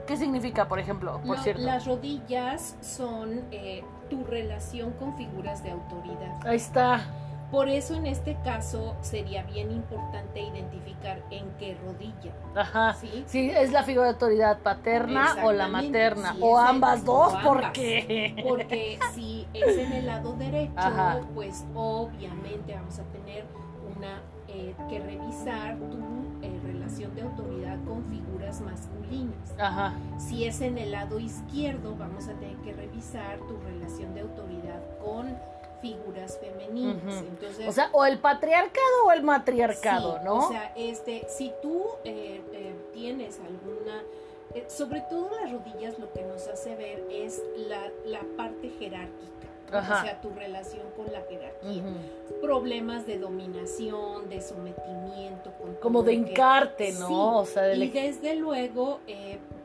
¿qué 0.06 0.16
significa, 0.16 0.68
por 0.68 0.78
ejemplo? 0.78 1.20
Por 1.26 1.38
cierto. 1.38 1.62
Las 1.62 1.86
rodillas 1.86 2.76
son 2.82 3.42
eh, 3.50 3.82
tu 4.08 4.24
relación 4.24 4.92
con 4.92 5.16
figuras 5.16 5.62
de 5.62 5.70
autoridad. 5.70 6.46
Ahí 6.46 6.56
está. 6.56 7.00
Por 7.50 7.68
eso 7.68 7.94
en 7.94 8.06
este 8.06 8.36
caso 8.42 8.96
sería 9.02 9.44
bien 9.44 9.70
importante 9.70 10.40
identificar 10.40 11.22
en 11.30 11.48
qué 11.58 11.76
rodilla. 11.86 12.32
Ajá. 12.56 12.94
Sí, 12.94 13.24
sí 13.26 13.50
es 13.50 13.70
la 13.70 13.84
figura 13.84 14.06
de 14.06 14.12
autoridad 14.14 14.58
paterna 14.58 15.36
o 15.44 15.52
la 15.52 15.68
materna 15.68 16.34
o 16.40 16.58
ambas 16.58 17.04
dos, 17.04 17.32
¿por 17.44 17.70
qué? 17.72 18.34
Porque 18.46 18.98
si 19.14 19.46
es 19.54 19.78
en 19.78 19.92
el 19.92 20.06
lado 20.06 20.32
derecho, 20.32 20.72
pues 21.34 21.64
obviamente 21.74 22.74
vamos 22.74 22.98
a 22.98 23.04
tener 23.04 23.44
una 23.96 24.22
eh, 24.56 24.74
que 24.88 24.98
revisar 25.00 25.76
tu 25.76 25.98
eh, 26.40 26.58
relación 26.64 27.14
de 27.14 27.20
autoridad 27.20 27.76
con 27.84 28.02
figuras 28.06 28.62
masculinas. 28.62 29.52
Ajá. 29.58 29.92
Si 30.18 30.44
es 30.44 30.62
en 30.62 30.78
el 30.78 30.92
lado 30.92 31.20
izquierdo, 31.20 31.94
vamos 31.94 32.26
a 32.28 32.32
tener 32.32 32.56
que 32.58 32.72
revisar 32.72 33.38
tu 33.40 33.58
relación 33.58 34.14
de 34.14 34.22
autoridad 34.22 34.80
con 35.04 35.36
figuras 35.82 36.38
femeninas. 36.38 37.22
Entonces, 37.22 37.68
o 37.68 37.72
sea, 37.72 37.90
o 37.92 38.06
el 38.06 38.18
patriarcado 38.18 39.04
o 39.06 39.12
el 39.12 39.22
matriarcado, 39.22 40.22
¿no? 40.24 40.46
O 40.46 40.48
sea, 40.48 40.72
este, 40.74 41.26
si 41.28 41.52
tú 41.60 41.82
eh, 42.04 42.40
tienes 42.94 43.38
alguna, 43.40 44.02
sobre 44.68 45.02
todo 45.02 45.28
las 45.38 45.52
rodillas, 45.52 45.98
lo 45.98 46.10
que 46.14 46.22
nos 46.22 46.48
hace 46.48 46.76
ver 46.76 47.04
es 47.10 47.42
la, 47.68 47.90
la 48.06 48.20
parte 48.38 48.70
jerárquica. 48.70 49.45
O 49.68 49.82
sea, 49.82 50.20
tu 50.20 50.30
relación 50.30 50.86
con 50.96 51.12
la 51.12 51.22
jerarquía. 51.22 51.82
Problemas 52.40 53.06
de 53.06 53.18
dominación, 53.18 54.28
de 54.28 54.40
sometimiento. 54.40 55.52
Como 55.80 56.02
de 56.02 56.14
encarte, 56.14 56.92
¿no? 56.92 57.38
O 57.38 57.46
sea, 57.46 57.74
Y 57.74 57.90
desde 57.90 58.36
luego 58.36 59.00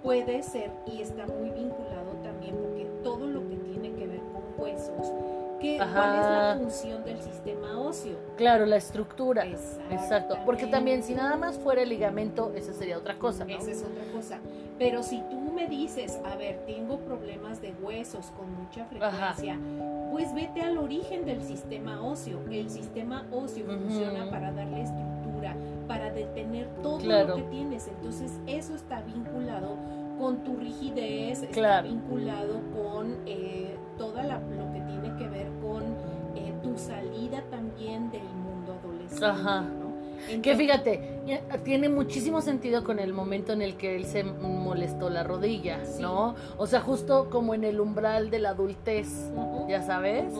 puede 0.03 0.41
ser, 0.43 0.71
y 0.91 1.01
está 1.01 1.25
muy 1.27 1.49
vinculado 1.49 2.11
también, 2.23 2.55
porque 2.55 2.85
todo 3.03 3.27
lo 3.27 3.47
que 3.47 3.55
tiene 3.55 3.93
que 3.93 4.07
ver 4.07 4.21
con 4.33 4.43
huesos, 4.57 5.11
¿Cuál 5.61 6.15
es 6.15 6.25
la 6.25 6.55
función 6.57 7.03
del 7.03 7.21
sistema 7.21 7.79
óseo? 7.79 8.17
Claro, 8.35 8.65
la 8.65 8.77
estructura. 8.77 9.45
Exacto. 9.45 10.37
Porque 10.43 10.65
también 10.65 11.03
si 11.03 11.13
nada 11.13 11.35
más 11.35 11.59
fuera 11.59 11.83
el 11.83 11.89
ligamento, 11.89 12.51
esa 12.55 12.73
sería 12.73 12.97
otra 12.97 13.19
cosa. 13.19 13.45
Esa 13.47 13.69
es 13.69 13.83
otra 13.83 14.03
cosa. 14.11 14.39
Pero 14.79 15.03
si 15.03 15.21
tú 15.29 15.40
me 15.51 15.67
dices, 15.67 16.19
a 16.25 16.35
ver, 16.35 16.63
tengo 16.65 16.97
problemas 16.99 17.61
de 17.61 17.73
huesos 17.81 18.31
con 18.37 18.53
mucha 18.53 18.85
frecuencia, 18.85 19.57
pues 20.11 20.33
vete 20.33 20.61
al 20.61 20.77
origen 20.77 21.25
del 21.25 21.41
sistema 21.41 22.01
óseo. 22.01 22.39
El 22.49 22.69
sistema 22.69 23.25
óseo 23.31 23.65
funciona 23.65 24.29
para 24.29 24.51
darle 24.51 24.81
estructura, 24.81 25.55
para 25.87 26.11
detener 26.11 26.67
todo 26.81 26.99
lo 26.99 27.35
que 27.35 27.41
tienes. 27.43 27.87
Entonces 27.87 28.31
eso 28.47 28.75
está 28.75 29.01
vinculado 29.01 29.77
con 30.19 30.43
tu 30.43 30.55
rigidez, 30.57 31.41
está 31.41 31.81
vinculado 31.81 32.61
con 32.75 33.17
eh, 33.25 33.75
toda 33.97 34.23
la, 34.23 34.39
lo 34.39 34.71
que 34.71 34.81
tiene 34.81 35.17
que 35.17 35.27
ver 35.27 35.47
con 35.61 35.83
eh, 36.35 36.53
tu 36.61 36.77
salida 36.77 37.43
también 37.49 38.11
del 38.11 38.23
mundo 38.23 38.77
adolescente. 38.83 39.25
Ajá. 39.25 39.65
que 40.43 40.55
fíjate, 40.55 41.20
tiene 41.63 41.89
muchísimo 41.89 42.41
sentido 42.41 42.83
con 42.83 42.99
el 42.99 43.13
momento 43.13 43.53
en 43.53 43.61
el 43.61 43.75
que 43.77 43.95
él 43.95 44.05
se 44.05 44.23
molestó 44.23 45.09
la 45.09 45.23
rodilla, 45.23 45.79
¿no? 45.99 46.35
O 46.57 46.67
sea, 46.67 46.81
justo 46.81 47.29
como 47.29 47.53
en 47.53 47.63
el 47.63 47.79
umbral 47.79 48.29
de 48.29 48.39
la 48.39 48.49
adultez, 48.49 49.07
ya 49.67 49.81
sabes. 49.83 50.33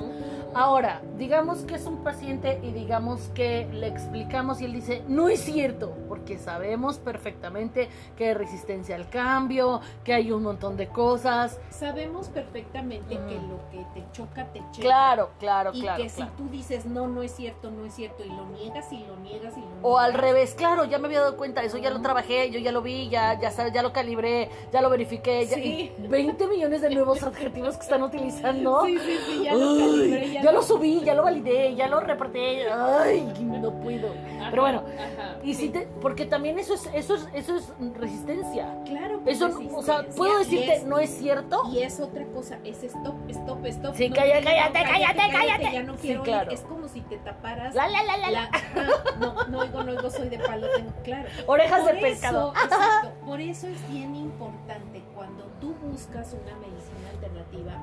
Ahora, 0.53 1.01
digamos 1.17 1.59
que 1.59 1.75
es 1.75 1.85
un 1.85 2.03
paciente 2.03 2.59
y 2.61 2.71
digamos 2.73 3.29
que 3.33 3.67
le 3.71 3.87
explicamos 3.87 4.59
y 4.59 4.65
él 4.65 4.73
dice, 4.73 5.01
no 5.07 5.29
es 5.29 5.39
cierto, 5.39 5.93
porque 6.09 6.37
sabemos 6.37 6.97
perfectamente 6.97 7.87
que 8.17 8.27
hay 8.27 8.33
resistencia 8.33 8.97
al 8.97 9.09
cambio, 9.09 9.79
que 10.03 10.13
hay 10.13 10.29
un 10.33 10.43
montón 10.43 10.75
de 10.75 10.89
cosas. 10.89 11.57
Sabemos 11.69 12.27
perfectamente 12.27 13.15
que 13.15 13.35
lo 13.35 13.69
que 13.71 13.85
te 13.93 14.05
choca, 14.11 14.45
te 14.51 14.59
checa. 14.71 14.81
Claro, 14.87 15.29
claro, 15.39 15.71
Y 15.73 15.81
claro. 15.81 16.03
que 16.03 16.09
si 16.09 16.23
tú 16.37 16.49
dices, 16.49 16.85
no, 16.85 17.07
no 17.07 17.21
es 17.23 17.31
cierto, 17.31 17.71
no 17.71 17.85
es 17.85 17.93
cierto, 17.93 18.21
y 18.25 18.29
lo 18.29 18.45
niegas 18.47 18.91
y 18.91 19.05
lo 19.05 19.15
niegas 19.17 19.53
y 19.57 19.61
lo 19.61 19.67
O 19.83 19.99
al 19.99 20.11
niegas, 20.11 20.21
revés, 20.27 20.55
claro, 20.55 20.70
ya 20.85 20.97
me 20.99 21.07
había 21.07 21.19
dado 21.21 21.37
cuenta, 21.37 21.63
eso 21.63 21.77
ya 21.77 21.89
lo 21.89 22.01
trabajé, 22.01 22.49
yo 22.51 22.59
ya 22.59 22.71
lo 22.71 22.81
vi, 22.81 23.09
ya, 23.09 23.39
ya 23.39 23.51
sabes, 23.51 23.73
ya 23.73 23.81
lo 23.81 23.91
calibré, 23.93 24.49
ya 24.71 24.81
lo 24.81 24.89
verifiqué, 24.89 25.45
ya, 25.45 25.55
Sí. 25.55 25.91
y 25.97 26.07
20 26.07 26.47
millones 26.47 26.81
de 26.81 26.89
nuevos 26.89 27.21
adjetivos 27.23 27.77
que 27.77 27.83
están 27.83 28.03
utilizando. 28.03 28.83
Sí, 28.85 28.97
sí, 28.99 29.17
sí, 29.27 29.43
ya 29.43 29.53
lo 29.53 29.69
Ay, 29.71 29.79
calibré, 29.79 30.31
ya 30.43 30.51
lo 30.51 30.61
subí, 30.61 31.01
ya 31.01 31.13
lo 31.13 31.23
validé, 31.23 31.75
ya 31.75 31.87
lo 31.87 31.99
reporté. 31.99 32.69
Ay, 32.71 33.31
no 33.39 33.71
puedo. 33.79 34.07
Ajá, 34.39 34.49
Pero 34.49 34.61
bueno, 34.63 34.83
ajá, 34.97 35.37
y 35.43 35.53
sí. 35.53 35.61
si 35.67 35.69
te, 35.69 35.87
porque 36.01 36.25
también 36.25 36.57
eso 36.59 36.73
es, 36.73 36.89
eso 36.93 37.15
es, 37.15 37.27
eso 37.33 37.57
es 37.57 37.73
resistencia. 37.99 38.75
Claro, 38.85 39.21
Eso, 39.25 39.47
es 39.47 39.55
o 39.73 39.81
sea, 39.83 40.05
puedo 40.15 40.39
decirte, 40.39 40.75
es- 40.75 40.83
no 40.85 40.99
es 40.99 41.09
cierto. 41.09 41.61
Y 41.71 41.79
es 41.79 41.99
otra 41.99 42.25
cosa, 42.27 42.59
es 42.63 42.83
stop, 42.83 43.15
stop, 43.29 43.65
stop. 43.67 43.95
Sí, 43.95 44.09
no, 44.09 44.15
cállate, 44.15 44.41
no, 44.41 44.45
cállate, 44.89 45.19
cállate. 45.31 45.73
Ya 45.73 45.83
no 45.83 45.95
quiero 45.95 46.23
claro. 46.23 46.51
Es 46.51 46.61
como 46.61 46.87
si 46.87 47.01
te 47.01 47.17
taparas. 47.17 47.73
La, 47.75 47.87
la, 47.87 48.03
la, 48.03 48.17
la, 48.17 48.29
la. 48.29 48.31
la- 48.31 48.49
ajá, 48.51 48.87
no, 49.19 49.33
no 49.47 49.59
oigo, 49.59 49.83
no 49.83 49.91
oigo, 49.91 50.09
soy 50.09 50.29
de 50.29 50.39
palo, 50.39 50.60
tengo 50.75 50.91
claro. 51.03 51.29
Orejas 51.47 51.81
Por 51.81 51.93
de 51.95 52.01
pescado. 52.01 52.53
exacto, 52.63 53.11
por 53.25 53.41
eso 53.41 53.67
es 53.67 53.89
bien 53.89 54.15
importante 54.15 55.03
cuando 55.15 55.43
tú 55.59 55.73
buscas 55.83 56.33
una 56.33 56.55
medicina 56.57 57.09
alternativa, 57.13 57.73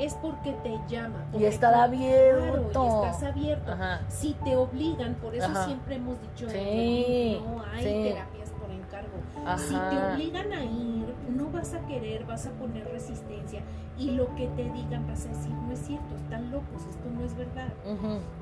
es 0.00 0.14
porque 0.14 0.52
te 0.62 0.78
llama. 0.88 1.24
Y 1.38 1.44
estar 1.44 1.74
abierto. 1.74 2.70
Claro, 2.72 3.02
y 3.04 3.06
estás 3.08 3.22
abierto. 3.22 3.72
Ajá. 3.72 4.00
Si 4.08 4.32
te 4.44 4.56
obligan, 4.56 5.14
por 5.16 5.34
eso 5.34 5.46
Ajá. 5.46 5.64
siempre 5.66 5.96
hemos 5.96 6.20
dicho, 6.20 6.48
Sí, 6.50 7.40
no 7.44 7.62
hay 7.72 7.82
sí. 7.84 8.02
terapias 8.12 8.50
por 8.50 8.70
encargo. 8.70 9.18
Ajá. 9.44 9.58
Si 9.58 9.74
te 9.74 10.14
obligan 10.14 10.52
a 10.52 10.64
ir, 10.64 10.95
no 11.36 11.50
vas 11.50 11.74
a 11.74 11.80
querer, 11.86 12.24
vas 12.24 12.46
a 12.46 12.50
poner 12.52 12.86
resistencia 12.88 13.62
y 13.98 14.10
lo 14.12 14.34
que 14.34 14.46
te 14.48 14.70
digan 14.70 15.06
vas 15.06 15.26
a 15.26 15.28
decir, 15.28 15.52
no 15.52 15.72
es 15.72 15.80
cierto, 15.80 16.14
están 16.16 16.50
locos, 16.50 16.86
esto 16.88 17.08
no 17.10 17.24
es 17.24 17.34
verdad. 17.36 17.72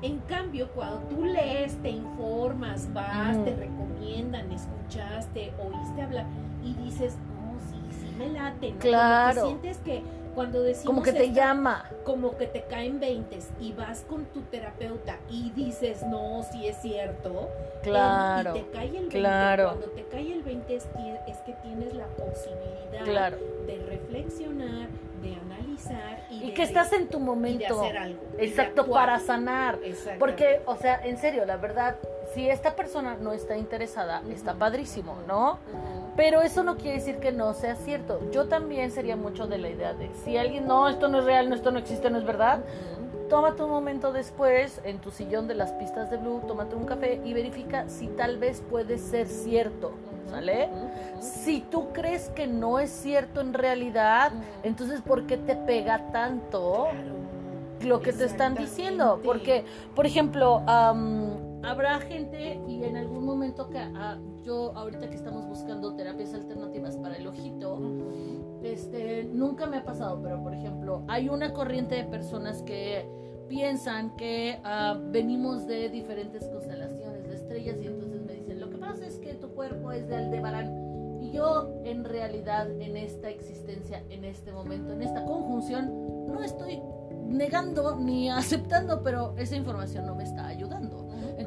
En 0.01 0.19
cambio, 0.19 0.69
cuando 0.71 0.99
tú 1.07 1.25
lees, 1.25 1.75
te 1.81 1.89
informas, 1.89 2.91
vas, 2.93 3.43
te 3.43 3.55
recomiendan, 3.55 4.51
escuchaste, 4.51 5.53
oíste 5.59 6.01
hablar 6.01 6.25
y 6.63 6.73
dices, 6.73 7.17
no, 7.35 7.59
sí, 7.69 7.81
sí 7.91 8.13
me 8.17 8.29
late, 8.29 8.71
¿no? 8.71 8.79
Claro. 8.79 9.45
Sientes 9.47 9.77
que 9.79 10.03
cuando 10.35 10.61
decimos 10.61 10.85
Como 10.85 11.01
que 11.01 11.13
te 11.13 11.23
esta- 11.25 11.33
llama. 11.33 11.89
como 12.03 12.37
que 12.37 12.45
te 12.47 12.63
caen 12.63 12.99
veintes 12.99 13.49
y 13.59 13.73
vas 13.73 14.01
con 14.07 14.25
tu 14.25 14.41
terapeuta 14.41 15.17
y 15.29 15.49
dices, 15.51 16.03
no, 16.03 16.43
sí 16.51 16.67
es 16.67 16.77
cierto. 16.81 17.49
Claro. 17.81 18.55
Y 18.55 18.59
te 18.61 18.69
cae 18.71 18.85
el 18.87 18.91
20. 18.93 19.17
claro. 19.19 19.63
Cuando 19.69 19.87
te 19.87 20.03
cae 20.05 20.33
el 20.33 20.43
20 20.43 20.75
es, 20.75 20.85
que 21.45 21.53
tienes 21.63 21.93
la 21.93 22.05
posibilidad 22.07 23.03
Claro. 23.05 23.37
de 23.65 23.77
reflexionar, 23.87 24.89
de 25.21 25.35
analizar 25.35 26.25
y, 26.29 26.35
Y 26.43 26.47
de, 26.47 26.53
que 26.53 26.63
estás 26.63 26.91
en 26.93 27.07
tu 27.07 27.17
y 27.17 27.19
de 27.21 27.25
momento. 27.25 27.81
hacer 27.81 27.97
algo. 27.97 28.21
y 28.39 28.45
Exacto, 28.45 28.87
para 28.87 29.19
sanar. 29.19 29.79
Porque, 30.19 30.61
o 30.65 30.75
sea, 30.75 30.99
en 31.05 31.17
serio, 31.17 31.45
la 31.45 31.57
verdad, 31.57 31.95
si 32.33 32.49
esta 32.49 32.75
persona 32.75 33.15
no 33.19 33.31
está 33.33 33.55
interesada, 33.57 34.21
está 34.29 34.55
padrísimo, 34.55 35.17
¿no? 35.27 35.59
Ujú. 35.71 36.04
Pero 36.15 36.41
eso 36.41 36.63
no 36.63 36.77
quiere 36.77 36.99
decir 36.99 37.17
que 37.17 37.31
no 37.31 37.53
sea 37.53 37.75
cierto. 37.75 38.21
Yo 38.31 38.45
también 38.45 38.91
sería 38.91 39.15
mucho 39.17 39.47
de 39.47 39.57
la 39.57 39.69
idea 39.69 39.93
de 39.93 40.09
si 40.23 40.37
alguien, 40.37 40.65
no, 40.65 40.87
esto 40.87 41.07
no 41.09 41.19
es 41.19 41.25
real, 41.25 41.49
no, 41.49 41.55
esto 41.55 41.71
no 41.71 41.79
existe, 41.79 42.09
no 42.09 42.17
es 42.17 42.25
verdad, 42.25 42.63
tómate 43.29 43.63
un 43.63 43.69
momento 43.69 44.13
después 44.13 44.79
en 44.83 44.99
tu 44.99 45.11
sillón 45.11 45.47
de 45.47 45.55
las 45.55 45.71
pistas 45.73 46.09
de 46.09 46.17
Blue, 46.17 46.41
tómate 46.47 46.75
un 46.75 46.85
café 46.85 47.19
y 47.25 47.33
verifica 47.33 47.89
si 47.89 48.07
tal 48.07 48.37
vez 48.37 48.61
puede 48.69 48.97
ser 48.97 49.27
cierto, 49.27 49.91
¿sale? 50.29 50.69
Si 51.19 51.61
tú 51.61 51.91
crees 51.91 52.29
que 52.29 52.47
no 52.47 52.79
es 52.79 52.91
cierto 52.91 53.41
en 53.41 53.53
realidad, 53.53 54.31
entonces 54.63 55.01
¿por 55.01 55.25
qué 55.27 55.37
te 55.37 55.55
pega 55.55 56.11
tanto? 56.11 56.87
Claro. 56.91 57.25
lo 57.81 58.01
que 58.01 58.13
te 58.13 58.25
están 58.25 58.55
diciendo. 58.55 59.19
Porque, 59.23 59.65
por 59.95 60.05
ejemplo, 60.05 60.63
habrá 61.65 61.99
gente 61.99 62.61
y 62.67 62.83
en 62.83 62.95
algún 62.95 63.25
momento 63.25 63.69
que 63.69 63.79
ah, 63.79 64.19
yo, 64.43 64.71
ahorita 64.75 65.09
que 65.09 65.15
estamos 65.15 65.47
buscando 65.47 65.95
terapias 65.95 66.33
alternativas 66.33 66.97
para 66.97 67.15
el 67.15 67.27
ojito, 67.27 67.79
este, 68.63 69.23
nunca 69.25 69.65
me 69.65 69.77
ha 69.77 69.83
pasado, 69.83 70.21
pero 70.21 70.41
por 70.41 70.53
ejemplo, 70.53 71.03
hay 71.07 71.29
una 71.29 71.53
corriente 71.53 71.95
de 71.95 72.03
personas 72.03 72.61
que 72.63 73.07
piensan 73.47 74.15
que 74.15 74.59
ah, 74.63 74.99
venimos 75.11 75.67
de 75.67 75.89
diferentes 75.89 76.47
constelaciones 76.47 77.27
de 77.27 77.35
estrellas 77.35 77.77
y 77.81 77.87
entonces 77.87 78.21
me 78.21 78.33
dicen, 78.33 78.59
lo 78.59 78.69
que 78.69 78.77
pasa 78.77 79.05
es 79.05 79.17
que 79.19 79.33
tu 79.33 79.49
cuerpo 79.49 79.91
es 79.91 80.07
de 80.07 80.15
Aldebarán. 80.15 81.19
Y 81.21 81.31
yo 81.31 81.81
en 81.83 82.03
realidad 82.03 82.69
en 82.79 82.97
esta 82.97 83.29
existencia, 83.29 84.03
en 84.09 84.25
este 84.25 84.51
momento, 84.51 84.93
en 84.93 85.01
esta 85.01 85.25
conjunción, 85.25 86.27
no 86.27 86.43
estoy 86.43 86.79
negando 87.27 87.95
ni 87.95 88.29
aceptando, 88.29 89.01
pero 89.03 89.33
esa 89.37 89.55
información 89.55 90.05
no 90.05 90.15
me 90.15 90.23
está 90.23 90.47
ayudando. 90.47 90.84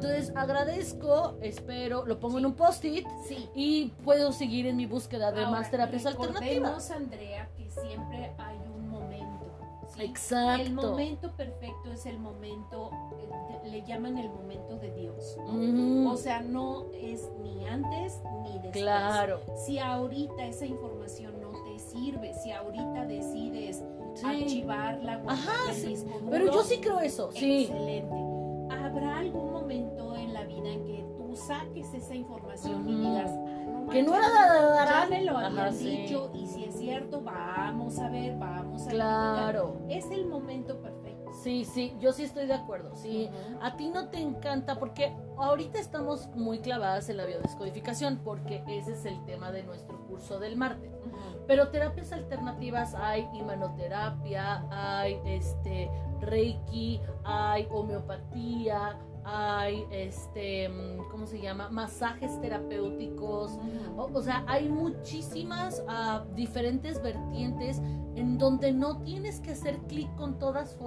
Entonces 0.01 0.31
agradezco, 0.33 1.35
espero, 1.41 2.05
lo 2.05 2.19
pongo 2.21 2.37
en 2.39 2.45
un 2.45 2.53
post-it 2.53 3.05
Sí. 3.27 3.49
y 3.53 3.87
puedo 4.05 4.31
seguir 4.31 4.65
en 4.65 4.77
mi 4.77 4.85
búsqueda 4.85 5.31
de 5.33 5.39
Ahora, 5.43 5.51
más 5.51 5.69
terapias 5.71 6.05
alternativas. 6.05 6.89
Andrea, 6.91 7.49
que 7.57 7.69
siempre 7.69 8.31
hay 8.37 8.57
un 8.73 8.87
momento. 8.89 9.45
¿sí? 9.93 10.03
Exacto. 10.03 10.61
El 10.61 10.73
momento 10.73 11.31
perfecto 11.35 11.91
es 11.91 12.05
el 12.05 12.17
momento, 12.17 12.91
eh, 13.65 13.69
le 13.69 13.81
llaman 13.85 14.17
el 14.17 14.29
momento 14.29 14.77
de 14.77 14.89
Dios. 14.93 15.35
¿no? 15.37 15.47
Ujú. 15.51 16.09
O 16.13 16.15
sea, 16.15 16.39
no 16.41 16.85
es 16.93 17.27
ni 17.43 17.67
antes 17.67 18.21
ni 18.43 18.53
después. 18.53 18.71
claro. 18.71 19.41
Si 19.65 19.79
ahorita 19.79 20.45
esa 20.45 20.65
información 20.65 21.41
no 21.41 21.51
te 21.65 21.77
sirve, 21.77 22.33
si 22.41 22.51
ahorita 22.53 23.05
decides 23.05 23.83
Sí. 24.15 24.25
archivarla, 24.25 25.21
Ajá, 25.27 25.73
sí. 25.73 25.87
disco 25.87 26.09
duro, 26.19 26.31
Pero 26.31 26.45
yo 26.53 26.63
sí 26.63 26.79
creo 26.79 26.99
eso, 27.01 27.31
sí. 27.33 27.63
Excelente. 27.63 28.15
¿Habrá 28.71 29.17
algún 29.19 29.45
momento 29.51 29.58
en 29.71 30.33
la 30.33 30.43
vida 30.45 30.69
en 30.69 30.83
que 30.85 31.05
tú 31.17 31.35
saques 31.35 31.93
esa 31.93 32.15
información 32.15 32.87
y 32.89 32.93
Ujú. 32.95 33.07
digas, 33.09 33.31
ah, 33.31 33.81
no 33.85 33.89
Que 33.89 34.03
no 34.03 34.15
era 34.15 34.85
ya 34.85 35.07
me 35.09 35.23
lo 35.25 35.37
Ajá, 35.37 35.47
habían 35.47 35.73
sí. 35.73 35.89
dicho 35.89 36.31
y 36.33 36.45
si 36.47 36.65
es 36.65 36.75
cierto, 36.75 37.21
vamos 37.21 37.97
a 37.99 38.09
ver, 38.09 38.37
vamos 38.37 38.85
a 38.87 38.89
Claro. 38.89 39.75
investigar. 39.81 39.97
Es 39.97 40.11
el 40.19 40.27
momento 40.27 40.77
perfecto. 40.81 41.31
Sí, 41.33 41.63
sí, 41.65 41.95
yo 41.99 42.11
sí 42.11 42.23
estoy 42.23 42.47
de 42.47 42.53
acuerdo. 42.53 42.95
Sí, 42.95 43.29
Ujú. 43.31 43.59
a 43.63 43.75
ti 43.77 43.89
no 43.89 44.09
te 44.09 44.19
encanta 44.19 44.77
porque 44.79 45.15
ahorita 45.37 45.79
estamos 45.79 46.27
muy 46.35 46.59
clavadas 46.59 47.09
en 47.09 47.17
la 47.17 47.25
biodescodificación 47.25 48.19
porque 48.23 48.63
ese 48.67 48.93
es 48.93 49.05
el 49.05 49.23
tema 49.25 49.51
de 49.51 49.63
nuestro 49.63 50.05
curso 50.07 50.39
del 50.39 50.55
martes. 50.57 50.91
Pero 51.47 51.69
terapias 51.69 52.11
alternativas 52.11 52.93
hay 52.93 53.27
imanoterapia, 53.33 54.65
hay 54.69 55.19
este 55.25 55.89
reiki, 56.19 57.01
hay 57.23 57.67
homeopatía, 57.71 58.97
hay 59.31 59.85
este 59.91 60.69
¿cómo 61.11 61.25
se 61.25 61.39
llama? 61.39 61.69
masajes 61.69 62.39
terapéuticos. 62.41 63.59
O, 63.97 64.09
o 64.13 64.21
sea, 64.21 64.43
hay 64.47 64.69
muchísimas 64.69 65.83
ah, 65.87 66.25
diferentes 66.35 67.01
vertientes 67.01 67.81
en 68.15 68.37
donde 68.37 68.71
no 68.71 69.01
tienes 69.01 69.39
que 69.39 69.51
hacer 69.51 69.77
clic 69.87 70.13
con 70.15 70.39
todas 70.39 70.77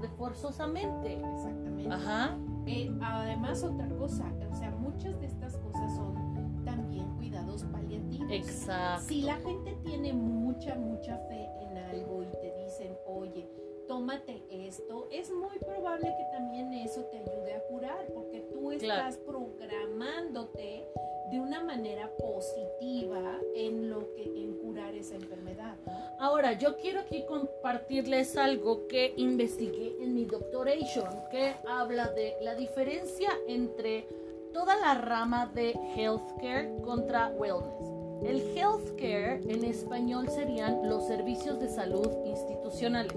de 0.00 0.08
forzosamente. 0.08 1.14
Exactamente. 1.14 1.92
Ajá. 1.92 2.36
Eh, 2.66 2.92
además, 3.02 3.62
otra 3.64 3.88
cosa, 3.96 4.32
o 4.50 4.54
sea, 4.54 4.70
muchas 4.70 5.18
de 5.20 5.26
estas 5.26 5.56
cosas 5.58 5.94
son 5.96 6.62
también 6.64 7.08
cuidados 7.16 7.64
paliativos. 7.64 8.30
Exacto. 8.30 9.04
Si 9.08 9.22
la 9.22 9.34
gente 9.36 9.76
tiene 9.84 10.12
mucha, 10.12 10.74
mucha 10.76 11.18
fe 11.28 11.48
en 11.62 11.76
algo 11.76 12.22
y 12.22 12.26
te 12.26 12.54
dicen, 12.64 12.96
oye, 13.06 13.48
tómate 13.88 14.42
esto, 14.50 15.08
es 15.10 15.30
muy 15.30 15.58
probable 15.58 16.06
que 16.16 16.24
también 16.36 16.72
eso 16.74 17.02
te 17.06 17.18
ayude 17.18 17.54
a 17.54 17.60
curar, 17.68 18.06
porque 18.14 18.40
tú 18.52 18.70
Claro. 18.78 19.08
estás 19.08 19.18
programándote 19.24 20.88
de 21.30 21.40
una 21.40 21.62
manera 21.64 22.10
positiva 22.18 23.38
en 23.54 23.88
lo 23.90 24.12
que 24.14 24.22
en 24.24 24.54
curar 24.58 24.94
esa 24.94 25.14
enfermedad. 25.14 25.76
¿no? 25.86 25.92
Ahora, 26.18 26.52
yo 26.52 26.76
quiero 26.76 27.00
aquí 27.00 27.24
compartirles 27.26 28.36
algo 28.36 28.86
que 28.86 29.14
investigué 29.16 29.96
en 30.02 30.14
mi 30.14 30.24
doctoration, 30.24 31.08
que 31.30 31.54
habla 31.66 32.08
de 32.08 32.34
la 32.42 32.54
diferencia 32.54 33.30
entre 33.48 34.06
toda 34.52 34.76
la 34.76 34.94
rama 34.94 35.50
de 35.54 35.70
healthcare 35.96 36.76
contra 36.82 37.28
wellness. 37.30 37.88
El 38.24 38.40
healthcare 38.56 39.40
en 39.50 39.64
español 39.64 40.28
serían 40.28 40.88
los 40.88 41.06
servicios 41.06 41.58
de 41.58 41.68
salud 41.68 42.08
institucionales. 42.24 43.12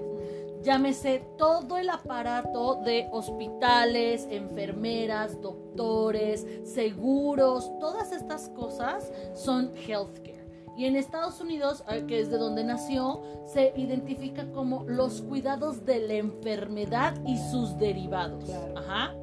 Llámese 0.66 1.22
todo 1.38 1.78
el 1.78 1.88
aparato 1.90 2.82
de 2.84 3.08
hospitales, 3.12 4.26
enfermeras, 4.28 5.40
doctores, 5.40 6.44
seguros, 6.64 7.70
todas 7.78 8.10
estas 8.10 8.48
cosas 8.48 9.12
son 9.32 9.70
healthcare. 9.76 10.44
Y 10.76 10.86
en 10.86 10.96
Estados 10.96 11.40
Unidos, 11.40 11.84
eh, 11.88 12.04
que 12.08 12.18
es 12.18 12.32
de 12.32 12.38
donde 12.38 12.64
nació, 12.64 13.22
se 13.44 13.74
identifica 13.76 14.50
como 14.50 14.82
los 14.88 15.22
cuidados 15.22 15.84
de 15.84 16.00
la 16.00 16.14
enfermedad 16.14 17.14
y 17.24 17.38
sus 17.38 17.78
derivados. 17.78 18.50
Ajá. 18.74 19.14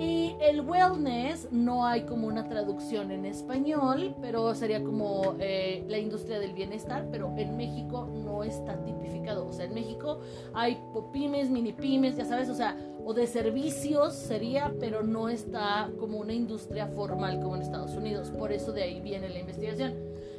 Y 0.00 0.34
el 0.40 0.62
wellness 0.62 1.48
no 1.52 1.84
hay 1.84 2.04
como 2.04 2.26
una 2.26 2.48
traducción 2.48 3.10
en 3.10 3.26
español, 3.26 4.16
pero 4.22 4.54
sería 4.54 4.82
como 4.82 5.34
eh, 5.38 5.84
la 5.88 5.98
industria 5.98 6.40
del 6.40 6.54
bienestar, 6.54 7.06
pero 7.12 7.34
en 7.36 7.54
México 7.58 8.08
no 8.10 8.42
está 8.42 8.82
tipificado. 8.82 9.46
O 9.46 9.52
sea, 9.52 9.66
en 9.66 9.74
México 9.74 10.20
hay 10.54 10.80
pymes, 11.12 11.50
mini 11.50 11.74
pymes, 11.74 12.16
ya 12.16 12.24
sabes, 12.24 12.48
o 12.48 12.54
sea, 12.54 12.78
o 13.04 13.12
de 13.12 13.26
servicios 13.26 14.14
sería, 14.14 14.72
pero 14.80 15.02
no 15.02 15.28
está 15.28 15.90
como 15.98 16.16
una 16.16 16.32
industria 16.32 16.86
formal 16.86 17.38
como 17.42 17.56
en 17.56 17.60
Estados 17.60 17.94
Unidos. 17.94 18.30
Por 18.30 18.52
eso 18.52 18.72
de 18.72 18.84
ahí 18.84 19.02
viene 19.02 19.28
la 19.28 19.40
investigación. 19.40 19.92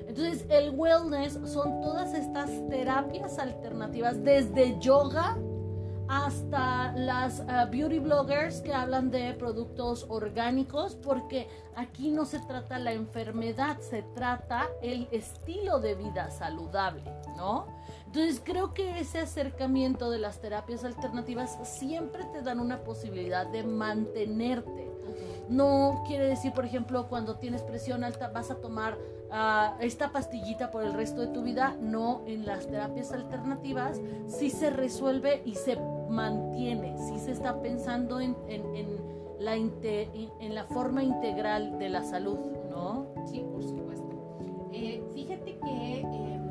Entonces, 0.08 0.44
el 0.50 0.72
wellness 0.72 1.38
son 1.46 1.82
todas 1.82 2.16
estas 2.16 2.50
terapias 2.68 3.38
alternativas, 3.38 4.24
desde 4.24 4.80
yoga 4.80 5.38
hasta 6.12 6.92
las 6.92 7.40
eh, 7.40 7.46
beauty 7.72 8.00
bloggers 8.00 8.60
que 8.60 8.74
hablan 8.74 9.12
de 9.12 9.34
productos 9.34 10.06
orgánicos, 10.10 10.96
porque 10.96 11.48
aquí 11.78 12.12
no 12.12 12.26
se 12.26 12.40
trata 12.40 12.80
la 12.80 12.92
enfermedad, 12.92 13.80
se 13.80 14.04
trata 14.14 14.68
el 14.82 15.08
estilo 15.12 15.80
de 15.80 15.96
vida 15.96 16.30
saludable, 16.30 17.04
¿no? 17.38 17.66
Entonces 18.08 18.42
creo 18.44 18.74
que 18.74 19.00
ese 19.00 19.20
acercamiento 19.20 20.12
de 20.12 20.20
las 20.20 20.42
terapias 20.42 20.84
alternativas 20.84 21.58
siempre 21.64 22.26
te 22.26 22.42
dan 22.42 22.60
una 22.60 22.84
posibilidad 22.84 23.48
de 23.48 23.64
mantenerte. 23.64 24.92
No 25.48 26.04
quiere 26.06 26.28
decir, 26.28 26.52
por 26.52 26.66
ejemplo, 26.66 27.08
cuando 27.08 27.38
tienes 27.38 27.62
presión 27.62 28.04
alta 28.04 28.28
vas 28.28 28.52
a 28.52 28.56
tomar 28.56 28.98
uh, 29.32 29.82
esta 29.82 30.12
pastillita 30.12 30.72
por 30.72 30.84
el 30.84 30.94
resto 30.94 31.22
de 31.22 31.28
tu 31.28 31.42
vida. 31.42 31.78
No, 31.80 32.22
en 32.26 32.46
las 32.46 32.68
terapias 32.68 33.14
alternativas 33.14 34.02
sí 34.28 34.50
se 34.50 34.70
resuelve 34.70 35.42
y 35.46 35.56
se 35.56 35.78
mantiene, 36.12 36.98
sí 36.98 37.18
se 37.20 37.32
está 37.32 37.62
pensando 37.62 38.20
en, 38.20 38.36
en, 38.48 38.76
en 38.76 39.12
la, 39.40 39.56
en 39.56 40.56
la 40.56 40.66
forma 40.66 41.04
integral 41.04 41.80
de 41.80 41.90
la 41.90 42.04
salud, 42.04 42.38
¿no? 42.70 43.08
Sí, 43.26 43.44
por 43.52 43.64
supuesto. 43.64 44.12
Eh, 44.74 45.04
fíjate 45.14 45.58
que 45.58 46.02
em, 46.02 46.48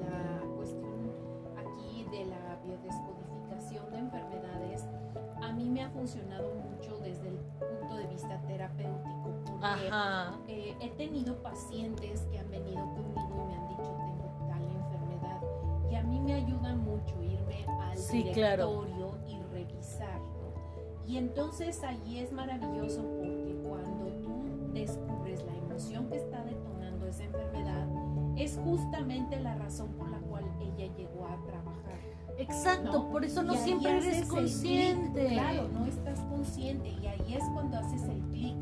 la 0.00 0.40
cuestión 0.56 1.12
aquí 1.56 2.06
de 2.10 2.26
la 2.26 2.58
biodescodificación 2.64 3.90
de 3.90 3.98
enfermedades 3.98 4.86
a 5.42 5.52
mí 5.52 5.68
me 5.68 5.82
ha 5.82 5.90
funcionado 5.90 6.54
mucho 6.54 6.96
desde 6.98 7.28
el 7.28 7.36
punto 7.36 7.96
de 7.96 8.06
vista 8.06 8.40
terapéutico. 8.46 9.34
Porque 9.60 10.70
eh, 10.70 10.76
he 10.80 10.88
tenido 10.90 11.42
pacientes 11.42 12.22
que 12.30 12.38
han 12.38 12.50
venido 12.50 12.82
conmigo 12.94 13.42
y 13.42 13.52
me 13.52 13.53
me 16.24 16.34
ayuda 16.34 16.74
mucho 16.74 17.22
irme 17.22 17.66
al 17.80 17.98
directorio 18.10 19.14
y 19.28 19.42
revisar. 19.52 20.20
Y 21.06 21.18
entonces 21.18 21.82
allí 21.84 22.18
es 22.18 22.32
maravilloso 22.32 23.02
porque 23.02 23.54
cuando 23.62 24.06
tú 24.22 24.72
descubres 24.72 25.44
la 25.44 25.54
emoción 25.54 26.08
que 26.08 26.16
está 26.16 26.42
detonando 26.44 27.06
esa 27.06 27.24
enfermedad, 27.24 27.86
es 28.36 28.58
justamente 28.64 29.38
la 29.38 29.54
razón 29.56 29.92
por 29.92 30.10
la 30.10 30.18
cual 30.18 30.44
ella 30.60 30.92
llegó 30.96 31.26
a 31.26 31.36
trabajar. 31.46 31.98
Exacto, 32.38 33.08
por 33.10 33.24
eso 33.24 33.42
no 33.42 33.54
siempre 33.54 33.98
eres 33.98 34.26
consciente. 34.26 35.28
claro, 35.28 35.68
no 35.68 35.86
estás 35.86 36.18
consciente 36.20 36.88
y 36.88 37.06
ahí 37.06 37.34
es 37.34 37.44
cuando 37.52 37.78
haces 37.78 38.02
el 38.04 38.20
clic. 38.30 38.56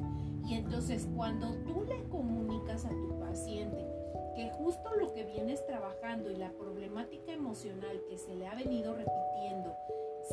Y 0.47 0.55
entonces 0.55 1.09
cuando 1.15 1.55
tú 1.65 1.85
le 1.89 2.03
comunicas 2.09 2.85
a 2.85 2.91
tu 2.91 3.19
paciente 3.21 3.92
que 4.35 4.51
justo 4.51 4.95
lo 4.95 5.13
que 5.13 5.25
vienes 5.25 5.65
trabajando 5.67 6.31
y 6.31 6.37
la 6.37 6.51
problemática 6.53 7.33
emocional 7.33 8.03
que 8.09 8.19
se 8.19 8.35
le 8.35 8.47
ha 8.47 8.55
venido 8.55 8.95
repitiendo 8.95 9.75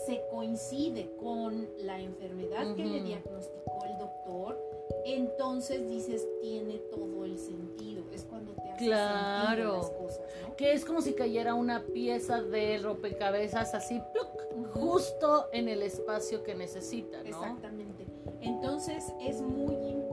se 0.06 0.22
coincide 0.30 1.16
con 1.18 1.68
la 1.80 2.00
enfermedad 2.00 2.76
que 2.76 2.86
le 2.86 3.02
diagnosticó 3.02 3.86
el 3.86 3.98
doctor, 3.98 4.60
entonces 5.06 5.88
dices, 5.88 6.28
tiene 6.42 6.80
todo 6.92 7.26
el 7.26 7.38
sentido. 7.38 8.04
Es 8.14 8.24
cuando 8.26 8.54
te 8.54 8.70
hace 8.70 8.86
claro. 8.86 9.78
las 9.78 9.90
cosas, 9.92 10.22
Que 10.58 10.74
es 10.74 10.86
como 10.86 11.02
si 11.02 11.14
cayera 11.14 11.54
una 11.54 11.84
pieza 11.84 12.42
de 12.42 12.78
rompecabezas 12.78 13.74
así, 13.74 14.02
justo 14.74 15.48
en 15.52 15.70
el 15.70 15.82
espacio 15.82 16.44
que 16.44 16.56
necesita, 16.56 17.24
¿no? 17.24 17.30
Exactamente. 17.30 18.06
Entonces 18.42 19.14
es 19.22 19.42
muy 19.42 19.76
importante. 19.76 20.09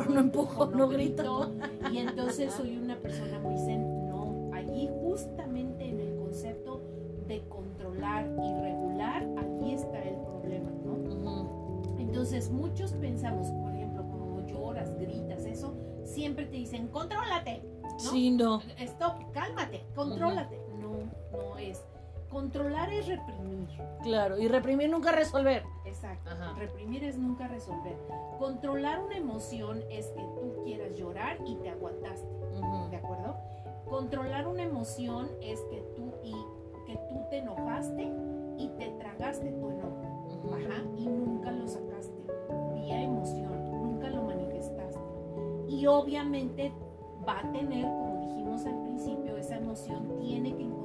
No 0.00 0.06
corro, 0.06 0.14
no 0.14 0.20
empujo, 0.20 0.66
no, 0.66 0.88
grito. 0.88 1.52
Y 1.92 1.98
entonces 1.98 2.52
soy 2.52 2.76
una 2.76 2.96
persona 2.96 3.38
muy 3.38 3.56
zen. 3.58 4.08
No, 4.08 4.50
allí 4.54 4.88
justamente 5.02 5.88
en 5.88 6.00
el 6.00 6.16
concepto 6.16 6.82
de 7.26 7.42
controlar 7.48 8.26
y 8.26 8.60
regular, 8.60 9.26
allí 9.38 9.74
está 9.74 10.02
el 10.02 10.16
problema, 10.16 10.70
¿no? 10.84 11.94
Entonces 11.98 12.50
muchos 12.50 12.92
pensamos, 12.94 13.48
por 13.52 13.72
ejemplo, 13.72 14.04
cuando 14.04 14.46
lloras, 14.46 14.98
gritas, 14.98 15.44
eso, 15.44 15.74
siempre 16.04 16.46
te 16.46 16.56
dicen, 16.56 16.88
contrólate, 16.88 17.62
Sí, 18.00 18.30
no. 18.30 18.62
Stop, 18.78 19.30
cálmate, 19.32 19.84
contrólate. 19.94 20.58
No, 20.78 21.10
no 21.32 21.58
es. 21.58 21.84
Controlar 22.30 22.92
es 22.92 23.06
reprimir. 23.06 23.68
Claro, 24.02 24.38
y 24.38 24.48
reprimir 24.48 24.88
nunca 24.88 25.12
resolver. 25.12 25.64
Exacto. 25.84 26.30
Reprimir 26.56 27.04
es 27.04 27.18
nunca 27.18 27.48
resolver. 27.48 27.96
Controlar 28.38 29.02
una 29.02 29.16
emoción 29.16 29.82
es 29.90 30.06
que 30.08 30.22
tú 30.40 30.62
quieras 30.64 30.94
llorar 30.96 31.38
y 31.44 31.56
te 31.56 31.70
aguantaste. 31.70 32.28
¿De 32.90 32.96
acuerdo? 32.96 33.36
Controlar 33.88 34.46
una 34.46 34.62
emoción 34.62 35.28
es 35.42 35.60
que 35.70 35.80
tú 35.96 36.14
y 36.22 36.34
que 36.86 36.96
tú 37.08 37.20
te 37.30 37.38
enojaste 37.38 38.12
y 38.58 38.68
te 38.78 38.90
tragaste 38.98 39.50
tu 39.50 39.70
enojo. 39.70 40.50
Ajá. 40.52 40.82
Y 40.96 41.06
nunca 41.06 41.50
lo 41.50 41.66
sacaste 41.66 42.20
vía 42.80 43.02
emoción, 43.02 43.70
nunca 43.70 44.08
lo 44.08 44.22
manifestaste. 44.22 45.00
Y 45.68 45.86
obviamente 45.86 46.72
va 47.26 47.40
a 47.40 47.52
tener, 47.52 47.84
como 47.84 48.26
dijimos 48.28 48.66
al 48.66 48.82
principio, 48.82 49.36
esa 49.36 49.56
emoción 49.56 50.16
tiene 50.18 50.56
que. 50.56 50.79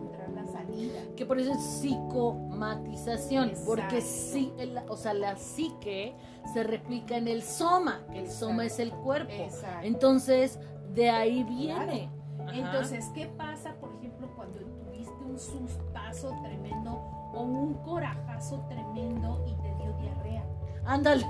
Que 1.15 1.25
por 1.25 1.39
eso 1.39 1.51
es 1.51 1.63
psicomatización, 1.63 3.53
porque 3.65 4.01
sí, 4.01 4.51
o 4.89 4.97
sea, 4.97 5.13
la 5.13 5.35
psique 5.37 6.15
se 6.53 6.63
replica 6.63 7.17
en 7.17 7.27
el 7.27 7.41
soma, 7.41 8.05
que 8.11 8.19
el 8.19 8.29
soma 8.29 8.65
es 8.65 8.79
el 8.79 8.91
cuerpo. 8.91 9.33
Entonces, 9.81 10.59
de 10.93 11.09
ahí 11.09 11.43
viene. 11.43 12.09
Entonces, 12.53 13.09
¿qué 13.13 13.27
pasa, 13.27 13.75
por 13.79 13.93
ejemplo, 13.95 14.29
cuando 14.35 14.59
tuviste 14.59 15.23
un 15.23 15.39
sustazo 15.39 16.33
tremendo 16.43 16.91
o 17.33 17.41
un 17.43 17.73
corajazo 17.83 18.63
tremendo 18.69 19.43
y 19.47 19.55
te 19.61 19.75
dio 19.83 19.93
diarrea? 19.99 20.45
Ándale. 20.85 21.25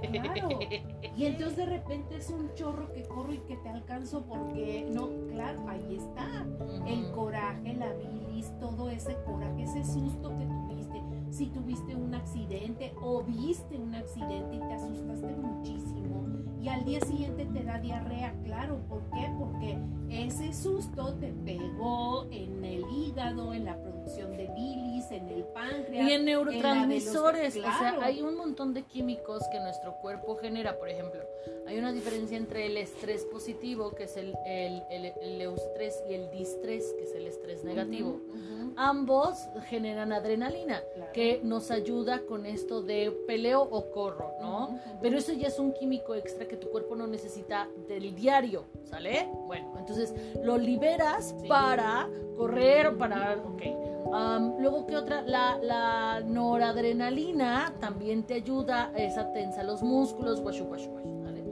Claro. 0.00 0.48
Y 1.14 1.26
entonces 1.26 1.56
de 1.58 1.66
repente 1.66 2.16
es 2.16 2.30
un 2.30 2.54
chorro 2.54 2.90
que 2.92 3.02
corro 3.02 3.34
y 3.34 3.38
que 3.40 3.56
te 3.56 3.68
alcanzo 3.68 4.24
porque 4.24 4.88
no, 4.92 5.10
claro, 5.28 5.68
ahí 5.68 5.96
está. 5.96 6.46
El 6.86 7.10
coraje, 7.10 7.74
la 7.74 7.92
bilis, 7.92 8.50
todo 8.58 8.88
ese 8.88 9.16
coraje, 9.26 9.64
ese 9.64 9.84
susto 9.84 10.30
que 10.38 10.46
tuviste. 10.46 11.02
Si 11.30 11.46
tuviste 11.46 11.94
un 11.94 12.14
accidente 12.14 12.94
o 13.02 13.22
viste 13.22 13.76
un 13.76 13.94
accidente 13.94 14.56
y 14.56 14.58
te 14.58 14.72
asustaste 14.72 15.36
muchísimo 15.36 16.02
y 16.62 16.68
al 16.68 16.84
día 16.84 17.00
siguiente 17.00 17.44
te 17.46 17.64
da 17.64 17.78
diarrea, 17.78 18.32
claro, 18.44 18.78
¿por 18.88 19.02
qué? 19.10 19.28
Porque 19.36 19.76
ese 20.08 20.52
susto 20.52 21.12
te 21.14 21.32
pegó 21.32 22.26
en 22.30 22.64
el 22.64 22.84
hígado, 22.88 23.52
en 23.52 23.64
la 23.64 23.76
producción 23.76 24.01
de 24.04 24.50
bilis, 24.54 25.10
en 25.10 25.28
el 25.28 25.44
páncreas. 25.44 26.08
Y 26.08 26.12
en 26.12 26.24
neurotransmisores, 26.24 27.56
o 27.56 27.62
sea, 27.62 27.98
hay 28.02 28.22
un 28.22 28.36
montón 28.36 28.74
de 28.74 28.82
químicos 28.82 29.42
que 29.50 29.60
nuestro 29.60 29.96
cuerpo 30.00 30.36
genera, 30.36 30.78
por 30.78 30.88
ejemplo. 30.88 31.20
hay 31.66 31.78
una 31.78 31.92
diferencia 31.92 32.36
entre 32.36 32.66
el 32.66 32.76
estrés 32.76 33.24
positivo, 33.24 33.94
que 33.94 34.04
es 34.04 34.16
el, 34.16 34.34
el, 34.46 34.82
el, 34.90 35.40
eustrés, 35.40 36.02
y 36.08 36.14
el 36.14 36.30
distrés, 36.30 36.92
que 36.98 37.04
es 37.04 37.14
el 37.14 37.26
estrés 37.26 37.64
negativo. 37.64 38.20
Ambos 38.76 39.38
generan 39.68 40.12
adrenalina, 40.12 40.82
que 41.12 41.40
nos 41.42 41.70
ayuda 41.70 42.22
con 42.26 42.46
esto 42.46 42.82
de 42.82 43.10
peleo 43.26 43.62
o 43.62 43.90
corro, 43.90 44.32
¿no? 44.40 44.78
Pero 45.00 45.18
eso 45.18 45.32
ya 45.32 45.48
es 45.48 45.58
un 45.58 45.72
químico 45.72 46.14
extra 46.14 46.46
que 46.46 46.56
tu 46.56 46.70
cuerpo 46.70 46.96
no 46.96 47.06
necesita 47.06 47.68
del 47.88 48.14
diario, 48.14 48.64
¿sale? 48.84 49.28
Bueno, 49.46 49.74
entonces 49.78 50.14
lo 50.42 50.58
liberas 50.58 51.34
para 51.48 52.08
correr, 52.36 52.96
para... 52.96 53.36
Ok. 53.36 53.62
Luego, 54.58 54.86
¿qué 54.86 54.96
otra? 54.96 55.22
La, 55.22 55.58
la, 55.62 56.20
noradrenalina 56.20 57.72
también 57.80 58.24
te 58.24 58.34
ayuda, 58.34 58.92
esa 58.96 59.32
tensa 59.32 59.62
los 59.62 59.82
músculos, 59.82 60.40
guashu, 60.40 60.64
guashu, 60.64 60.90
¿vale? 61.22 61.44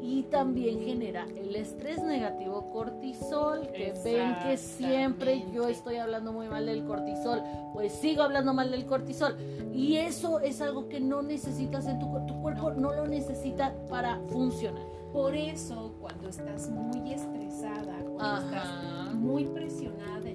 Y 0.00 0.24
también 0.24 0.80
genera 0.80 1.26
el 1.36 1.54
estrés 1.54 2.02
negativo 2.02 2.70
cortisol, 2.70 3.68
que 3.68 3.94
ven 4.04 4.34
que 4.42 4.56
siempre 4.56 5.44
yo 5.52 5.68
estoy 5.68 5.96
hablando 5.96 6.32
muy 6.32 6.48
mal 6.48 6.66
del 6.66 6.84
cortisol, 6.84 7.42
pues 7.72 7.92
sigo 7.92 8.22
hablando 8.22 8.52
mal 8.52 8.70
del 8.70 8.86
cortisol. 8.86 9.36
Y 9.72 9.96
eso 9.96 10.40
es 10.40 10.60
algo 10.60 10.88
que 10.88 10.98
no 10.98 11.22
necesitas 11.22 11.86
en 11.86 11.98
tu, 11.98 12.06
tu 12.26 12.40
cuerpo, 12.40 12.72
no 12.72 12.94
lo 12.94 13.06
necesita 13.06 13.74
para 13.88 14.18
funcionar. 14.28 14.82
Por 15.12 15.34
eso, 15.34 15.94
cuando 16.00 16.28
estás 16.28 16.68
muy 16.68 17.12
estresada, 17.12 17.98
cuando 18.14 18.44
estás 18.44 19.14
muy 19.14 19.44
presionada 19.46 20.28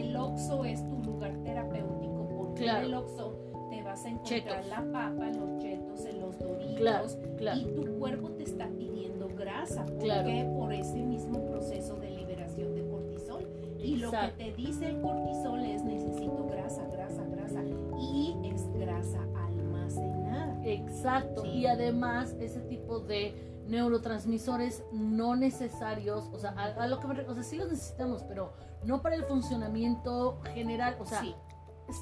el 0.00 0.16
OXO 0.16 0.64
es 0.64 0.86
tu 0.88 0.98
lugar 1.02 1.32
terapéutico, 1.44 2.28
porque 2.36 2.66
en 2.66 2.76
el 2.76 2.94
OXO 2.94 3.34
te 3.70 3.82
vas 3.82 4.04
a 4.04 4.08
encontrar 4.08 4.66
la 4.66 4.76
papa, 4.92 5.30
los 5.30 5.58
chetos, 5.58 6.06
los 6.20 6.38
doritos, 6.38 7.18
y 7.56 7.64
tu 7.74 7.98
cuerpo 7.98 8.30
te 8.30 8.44
está 8.44 8.68
pidiendo 8.68 9.28
grasa. 9.28 9.84
¿Por 9.86 10.24
qué? 10.24 10.50
Por 10.56 10.72
ese 10.72 10.98
mismo 10.98 11.44
proceso 11.46 11.96
de 11.96 12.10
liberación 12.10 12.74
de 12.74 12.86
cortisol. 12.88 13.48
Y 13.78 13.96
lo 13.96 14.10
que 14.10 14.32
te 14.36 14.52
dice 14.52 14.86
el 14.86 15.00
cortisol 15.00 15.60
es 15.64 15.82
necesito 15.84 16.46
grasa, 16.50 16.86
grasa, 16.92 17.24
grasa. 17.24 17.62
Y 17.98 18.36
es 18.44 18.72
grasa 18.74 19.26
almacenada. 19.34 20.60
Exacto. 20.64 21.44
Y 21.44 21.66
además 21.66 22.36
ese 22.40 22.60
tipo 22.60 23.00
de 23.00 23.51
neurotransmisores 23.66 24.82
no 24.92 25.36
necesarios, 25.36 26.28
o 26.32 26.38
sea, 26.38 26.50
a, 26.50 26.86
lo 26.86 27.00
que 27.00 27.06
me, 27.06 27.20
o 27.22 27.34
sea, 27.34 27.42
sí 27.42 27.56
los 27.56 27.68
necesitamos, 27.68 28.22
pero 28.24 28.52
no 28.84 29.02
para 29.02 29.16
el 29.16 29.24
funcionamiento 29.24 30.40
general, 30.54 30.96
o 31.00 31.06
sea, 31.06 31.22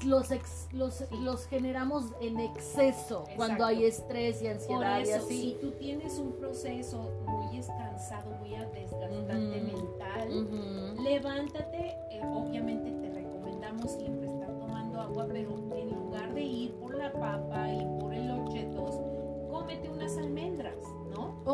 los, 0.05 0.29
los, 0.71 1.11
los 1.11 1.45
generamos 1.47 2.13
en 2.21 2.39
exceso 2.39 3.25
cuando 3.35 3.65
hay 3.65 3.85
estrés 3.85 4.41
y 4.41 4.47
ansiedad 4.47 5.03
y 5.05 5.11
así. 5.11 5.41
Si 5.41 5.57
tú 5.59 5.71
tienes 5.71 6.17
un 6.17 6.33
proceso 6.33 7.11
muy 7.27 7.57
descansado, 7.57 8.31
muy 8.37 8.49
desgastante 8.51 9.61
mental, 9.61 11.03
levántate, 11.03 11.95
eh, 12.09 12.21
obviamente 12.23 12.91
te 12.91 13.13
recomendamos 13.13 13.91
siempre 13.91 14.29
estar 14.29 14.57
tomando 14.59 15.01
agua, 15.01 15.25
pero 15.27 15.49
en 15.75 15.89
lugar 15.89 16.33
de 16.33 16.43
ir 16.43 16.73
por 16.75 16.95
la 16.95 17.11
papa 17.11 17.69
y 17.69 18.00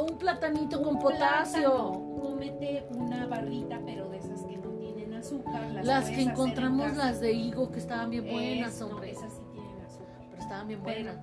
un 0.09 0.17
platanito 0.17 0.81
con 0.81 0.99
potasio. 0.99 1.91
Cómete 2.21 2.87
una 2.91 3.25
barrita, 3.27 3.79
pero 3.85 4.09
de 4.09 4.17
esas 4.17 4.43
que 4.43 4.57
no 4.57 4.69
tienen 4.71 5.13
azúcar. 5.13 5.69
Las, 5.83 6.09
que 6.09 6.21
encontramos, 6.21 6.95
las 6.95 7.19
de 7.19 7.33
higo, 7.33 7.71
que 7.71 7.79
estaban 7.79 8.09
bien 8.09 8.25
buenas, 8.25 8.81
hombre. 8.81 9.11
esas 9.11 9.33
sí 9.33 9.41
tienen 9.53 9.81
azúcar. 9.85 10.25
Pero 10.29 10.41
estaban 10.41 10.67
bien 10.67 10.83
buenas. 10.83 11.17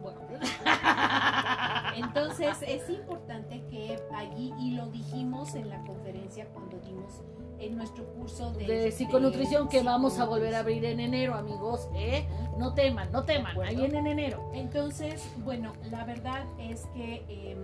Entonces, 1.97 2.57
es 2.67 2.89
importante 2.91 3.63
que 3.71 3.99
allí, 4.15 4.53
y 4.59 4.73
lo 4.73 4.87
dijimos 4.89 5.55
en 5.55 5.69
la 5.69 5.83
conferencia 5.85 6.47
cuando 6.53 6.79
dimos 6.79 7.23
en 7.61 7.77
nuestro 7.77 8.05
curso 8.15 8.53
de, 8.53 8.67
de 8.67 8.91
psiconutrición 8.91 9.69
que 9.69 9.83
vamos 9.83 10.19
a 10.19 10.25
volver 10.25 10.55
a 10.55 10.61
abrir 10.61 10.85
en 10.85 11.01
enero, 11.01 11.35
amigos. 11.35 11.89
¿eh? 11.95 12.27
No 12.59 12.75
teman, 12.75 13.11
no 13.13 13.25
teman, 13.25 13.59
ahí 13.61 13.77
viene 13.77 13.99
en 13.99 14.07
enero. 14.07 14.51
Entonces, 14.53 15.25
bueno, 15.39 15.73
la 15.91 16.05
verdad 16.05 16.45
es 16.59 16.87
que 16.95 17.25
eh, 17.29 17.57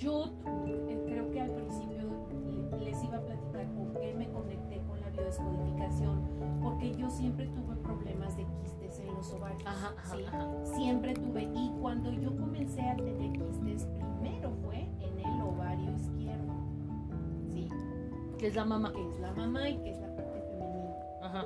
yo 0.00 0.32
eh, 0.66 1.02
creo 1.06 1.30
que 1.30 1.40
al 1.42 1.50
principio 1.50 1.98
les 2.80 3.04
iba 3.04 3.18
a 3.18 3.20
platicar 3.20 3.66
por 3.74 4.00
qué 4.00 4.14
me 4.14 4.30
conecté 4.30 4.80
con 4.88 4.98
la 4.98 5.10
biodescodificación, 5.10 6.22
porque 6.62 6.94
yo 6.94 7.10
siempre 7.10 7.46
tuve 7.48 7.76
problemas 7.76 8.34
de 8.36 8.46
quistes 8.62 8.98
en 8.98 9.14
los 9.14 9.32
ovarios. 9.34 9.62
¿sí? 10.10 10.74
Siempre 10.74 11.12
tuve. 11.14 11.42
Y 11.54 11.70
cuando 11.80 12.10
yo 12.12 12.34
comencé 12.34 12.80
a 12.80 12.96
tener 12.96 13.32
quistes, 13.32 13.86
primero 13.86 14.50
fue 14.64 14.88
en 15.00 15.18
el 15.18 15.42
ovario 15.42 15.92
izquierdo. 15.94 16.54
¿sí? 17.52 17.68
Que 18.38 18.46
es 18.46 18.54
la 18.54 18.64
mamá. 18.64 18.92
Que 18.94 19.06
es 19.06 19.20
la 19.20 19.32
mamá 19.32 19.68
y 19.68 19.76
que 19.76 19.90
es 19.90 20.00
la 20.00 20.16
parte 20.16 20.40
femenina. 20.40 20.96
Ajá. 21.22 21.44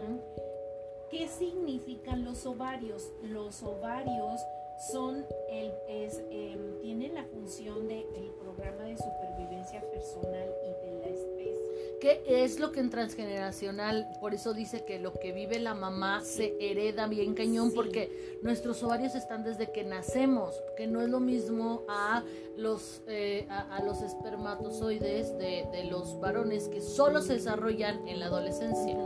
¿Qué 1.11 1.27
significan 1.27 2.25
los 2.25 2.47
ovarios? 2.47 3.13
Los 3.25 3.65
ovarios 3.65 4.41
son 4.79 5.25
el, 5.51 5.73
es, 5.89 6.23
em, 6.31 6.81
tienen 6.81 7.15
la 7.15 7.25
función 7.25 7.89
del 7.89 8.05
el 8.17 8.31
programa 8.41 8.85
de 8.85 8.97
supervivencia 8.97 9.81
personal 9.91 10.49
y 10.63 10.87
de 10.87 10.99
la 11.01 11.07
especie. 11.09 11.99
¿Qué 12.01 12.23
es 12.27 12.61
lo 12.61 12.71
que 12.71 12.81
en 12.81 12.91
transgeneracional, 12.91 14.07
por 14.21 14.35
eso 14.35 14.53
dice 14.53 14.85
que 14.85 14.99
lo 14.99 15.15
que 15.15 15.33
vive 15.33 15.59
la 15.59 15.75
mamá 15.75 16.21
se 16.23 16.55
hereda 16.61 17.07
bien 17.07 17.35
cañón, 17.35 17.73
porque 17.75 18.39
nuestros 18.43 18.83
ovarios 18.83 19.15
están 19.15 19.43
desde 19.43 19.73
que 19.73 19.85
nacemos, 19.85 20.55
que 20.77 20.87
no 20.87 21.01
es 21.01 21.09
lo 21.09 21.21
mismo 21.21 21.85
a 21.89 22.23
los, 22.57 23.03
eh, 23.07 23.47
a, 23.49 23.83
los 23.83 24.03
espermatozoides 24.03 25.39
de, 25.39 25.67
de 25.73 25.85
los 25.85 26.21
varones 26.21 26.69
que 26.69 26.81
solo 26.81 27.23
se 27.23 27.35
desarrollan 27.35 28.07
en 28.07 28.21
la 28.21 28.27
adolescencia. 28.27 28.99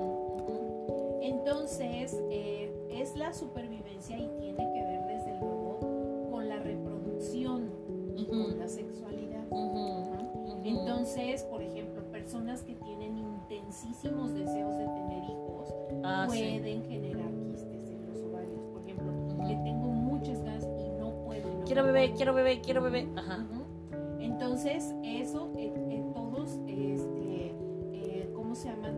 Entonces, 1.21 2.17
eh, 2.31 2.73
es 2.91 3.15
la 3.17 3.33
supervivencia 3.33 4.19
y 4.19 4.29
intensísimos 13.99 14.33
deseos 14.35 14.79
de 14.79 14.85
tener 14.85 15.25
hijos 15.25 15.75
ah, 16.05 16.25
pueden 16.29 16.85
generar 16.85 17.31
quistes 17.51 17.91
en 17.91 18.07
los 18.07 18.23
ovarios. 18.23 18.61
Por 18.73 18.83
ejemplo, 18.83 19.13
que 19.47 19.55
tengo 19.57 19.89
muchas 19.89 20.43
ganas 20.43 20.65
y 20.65 20.89
no 21.01 21.25
puedo. 21.25 21.65
quiero 21.65 21.85
bebé, 21.85 22.13
quiero 22.17 22.35
bebé, 22.35 22.61
quiero 22.61 22.83
bebé. 22.83 23.09
Entonces, 24.21 24.95
eso, 25.03 25.53
en 25.57 26.13
todos, 26.13 26.61
este, 26.69 27.55
eh, 27.93 28.31
¿cómo 28.35 28.55
se 28.55 28.69
llama? 28.69 28.93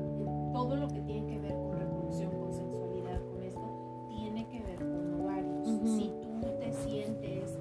todo 0.52 0.76
lo 0.76 0.88
que 0.88 1.00
tiene 1.00 1.26
que 1.26 1.38
ver 1.38 1.52
con 1.52 1.78
reproducción, 1.78 2.30
con 2.38 2.52
sexualidad, 2.52 3.20
con 3.32 3.42
esto, 3.42 4.06
tiene 4.08 4.46
que 4.48 4.60
ver 4.60 4.76
con 4.78 5.20
ovarios. 5.20 5.66
Si 5.66 6.12
tú 6.20 6.40
te 6.58 6.72
sientes 6.72 7.56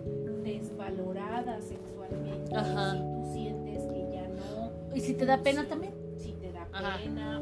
valorada 0.78 1.62
sexualmente, 1.62 2.47
si 2.47 2.99
tú 3.13 3.32
sientes 3.32 3.84
que 3.84 4.10
ya 4.12 4.28
no... 4.28 4.95
¿Y 4.95 5.02
si 5.02 5.13
te 5.13 5.25
da 5.25 5.38
pena 5.38 5.67
también? 5.67 5.98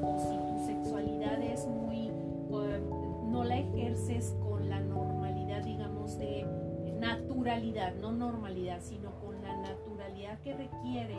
O 0.02 0.20
si 0.20 0.38
tu 0.38 0.66
sexualidad 0.66 1.42
es 1.42 1.66
muy... 1.66 2.12
no 3.30 3.44
la 3.44 3.58
ejerces 3.58 4.36
con 4.42 4.70
la 4.70 4.80
normalidad, 4.82 5.64
digamos, 5.64 6.18
de 6.18 6.46
naturalidad, 7.00 7.96
no 7.96 8.12
normalidad, 8.12 8.82
sino 8.82 9.12
con 9.20 9.42
la 9.42 9.56
naturalidad 9.58 10.40
que 10.42 10.54
requiere, 10.54 11.18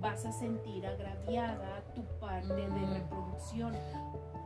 vas 0.00 0.24
a 0.24 0.32
sentir 0.32 0.86
agraviada 0.86 1.82
tu 1.94 2.02
parte 2.18 2.54
de 2.54 2.68
mm. 2.68 2.94
reproducción. 2.94 3.74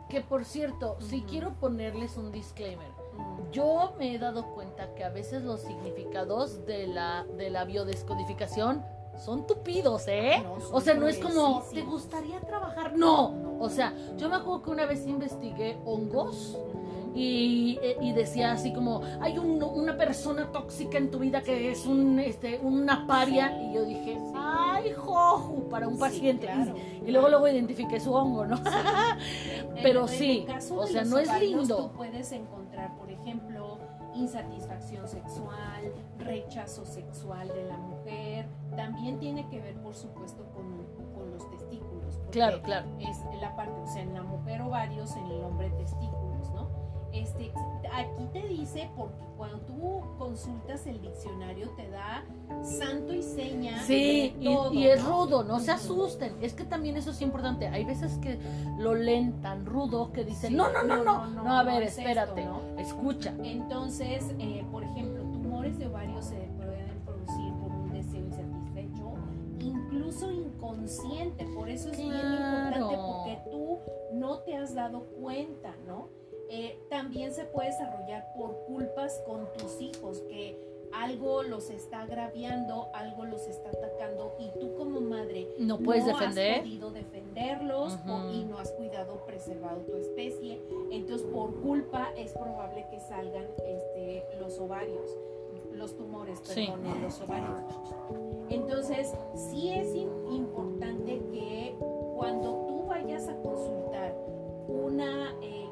Que 0.09 0.21
por 0.23 0.45
cierto, 0.45 0.97
si 1.01 1.23
quiero 1.23 1.55
ponerles 1.55 2.17
un 2.17 2.33
disclaimer, 2.33 2.91
yo 3.53 3.95
me 3.99 4.15
he 4.15 4.19
dado 4.19 4.55
cuenta 4.55 4.93
que 4.95 5.05
a 5.05 5.11
veces 5.11 5.43
los 5.43 5.61
significados 5.61 6.67
de 6.67 6.89
la, 6.89 7.25
de 7.37 7.51
la 7.51 7.65
biodescodificación 7.65 8.83
son 9.19 9.47
tupidos, 9.47 10.09
¿eh? 10.09 10.43
o 10.73 10.81
sea, 10.81 10.95
no 10.95 11.07
es 11.07 11.19
como, 11.19 11.63
¿te 11.73 11.83
gustaría 11.83 12.41
trabajar? 12.41 12.97
No. 12.97 13.59
O 13.61 13.69
sea, 13.69 13.95
yo 14.17 14.29
me 14.29 14.37
acuerdo 14.37 14.63
que 14.63 14.71
una 14.71 14.87
vez 14.87 15.07
investigué 15.07 15.77
hongos 15.85 16.57
y, 17.15 17.79
eh, 17.83 17.97
y, 18.01 18.13
decía 18.13 18.53
así 18.53 18.73
como, 18.73 19.03
hay 19.21 19.37
una 19.39 19.97
persona 19.97 20.51
tóxica 20.53 20.97
en 20.97 21.11
tu 21.11 21.19
vida 21.19 21.43
que 21.43 21.73
es 21.73 21.85
un, 21.85 22.21
este, 22.21 22.59
una 22.63 23.07
paria. 23.07 23.61
Y 23.61 23.75
yo 23.75 23.85
dije, 23.85 24.17
ay, 24.35 24.93
joju, 24.93 25.69
para 25.69 25.89
un 25.89 25.99
paciente. 25.99 26.49
Y, 27.05 27.11
luego 27.11 27.29
luego 27.29 27.49
identifiqué 27.49 27.99
su 27.99 28.15
hongo, 28.15 28.47
¿no? 28.47 28.61
Pero 29.83 30.07
sí, 30.07 30.47
o 30.71 30.87
sea, 30.87 31.05
no 31.05 31.19
es 31.19 31.29
lindo. 31.41 31.77
Tú 31.77 31.93
puedes 31.97 32.31
encontrar, 32.33 32.97
por 32.97 33.11
ejemplo, 33.11 33.60
insatisfacción 34.15 35.09
sexual, 35.09 35.93
rechazo 36.19 36.85
sexual 36.85 37.49
de 37.49 37.65
la 37.65 37.77
mujer. 37.77 38.47
También 38.77 39.19
tiene 39.19 39.49
que 39.49 39.61
ver, 39.61 39.75
por 39.77 39.95
supuesto, 39.95 40.45
con, 40.55 40.87
con 41.15 41.31
los 41.33 41.51
testículos. 41.51 42.21
Claro, 42.31 42.63
claro. 42.63 42.89
Es 42.99 43.19
la 43.41 43.55
parte, 43.57 43.81
o 43.81 43.87
sea, 43.87 44.03
en 44.03 44.15
la 44.15 44.23
mujer 44.23 44.63
ovarios, 44.63 45.17
en 45.17 45.27
el 45.27 45.45
hombre 45.45 45.71
testículos. 45.71 46.30
Este, 47.13 47.53
aquí 47.93 48.27
te 48.33 48.47
dice, 48.49 48.89
porque 48.97 49.17
cuando 49.37 49.59
tú 49.61 50.03
consultas 50.19 50.87
el 50.87 51.01
diccionario 51.01 51.71
te 51.71 51.89
da 51.91 52.25
santo 52.63 53.13
y 53.15 53.23
seña. 53.23 53.83
Sí, 53.83 54.35
de 54.39 54.45
todo, 54.45 54.73
y 54.73 54.87
es 54.87 55.03
¿no? 55.03 55.11
rudo, 55.25 55.43
no 55.45 55.59
se 55.61 55.73
asusten. 55.73 56.37
Es 56.43 56.53
que 56.55 56.65
también 56.65 56.97
eso 56.97 57.11
es 57.11 57.21
importante. 57.23 57.67
Hay 57.69 57.85
veces 57.85 58.19
que 58.19 58.39
lo 58.79 58.95
leen 58.95 59.41
tan 59.41 59.65
rudo 59.67 60.13
que 60.13 60.25
dicen, 60.25 60.51
Sí, 60.51 60.57
no, 60.57 60.71
no, 60.71 60.83
no, 60.83 60.97
no, 60.97 61.05
no, 61.05 61.27
no, 61.29 61.43
no, 61.45 61.59
a 61.59 61.63
ver, 61.63 61.83
es 61.83 61.91
esto, 61.91 62.03
espérate, 62.03 62.45
¿no? 62.45 62.61
escucha. 62.79 63.35
Entonces, 63.43 64.25
eh, 64.39 64.65
por 64.71 64.85
ejemplo, 64.85 65.23
tumores 65.25 65.79
de 65.79 65.87
ovarios 65.87 66.25
se 66.27 66.37
pueden 66.37 67.01
producir 67.05 67.53
por 67.55 67.71
un 67.73 67.91
deseo 67.93 68.21
insatisfecho, 68.21 69.15
incluso 69.61 70.31
inconsciente. 70.31 71.45
Por 71.55 71.69
eso 71.71 71.89
es 71.91 71.97
bien 71.97 72.11
Claro. 72.11 72.77
importante 72.77 72.97
porque 72.97 73.39
tú 73.51 73.79
no 74.15 74.39
te 74.41 74.57
has 74.57 74.75
dado 74.75 75.05
cuenta, 75.21 75.75
¿no? 75.87 76.09
Eh, 76.51 76.79
también 76.91 77.33
se 77.33 77.45
puede 77.45 77.69
desarrollar 77.69 78.33
por 78.37 78.57
culpas 78.67 79.23
con 79.27 79.47
tus 79.57 79.81
hijos, 79.81 80.21
que 80.29 80.59
algo 80.93 81.45
los 81.45 81.71
está 81.71 82.01
agraviando, 82.03 82.89
algo 82.93 83.25
los 83.25 83.47
está 83.47 83.69
atacando 83.69 84.35
y 84.41 84.51
tú 84.59 84.75
como 84.77 85.01
madre 85.01 85.47
No 85.59 85.79
puedes 85.79 86.05
no 86.05 86.13
defender. 86.19 86.55
has 86.55 86.61
podido 86.63 86.91
defenderlos 86.91 87.97
o- 88.09 88.31
y 88.33 88.45
no 88.45 88.59
has 88.59 88.73
cuidado, 88.73 89.25
preservado 89.25 89.83
tu 89.83 89.95
especie. 89.97 90.61
Entonces, 90.91 91.25
por 91.29 91.55
culpa 91.61 92.09
es 92.17 92.33
probable 92.33 92.85
que 92.91 92.99
salgan 92.99 93.47
este, 93.65 94.25
los 94.41 94.59
ovarios, 94.59 95.17
los 95.73 95.97
tumores, 95.97 96.41
Sí. 96.43 96.67
perdón, 96.67 96.85
en 96.97 97.03
los 97.03 97.21
ovarios. 97.21 97.61
Entonces, 98.49 99.15
sí 99.37 99.71
es 99.71 99.95
im- 99.95 100.33
importante 100.35 101.21
que 101.31 101.77
cuando 102.17 102.65
tú 102.67 102.87
vayas 102.89 103.29
a 103.29 103.37
consultar 103.37 104.13
una 104.67 105.35
eh, 105.43 105.69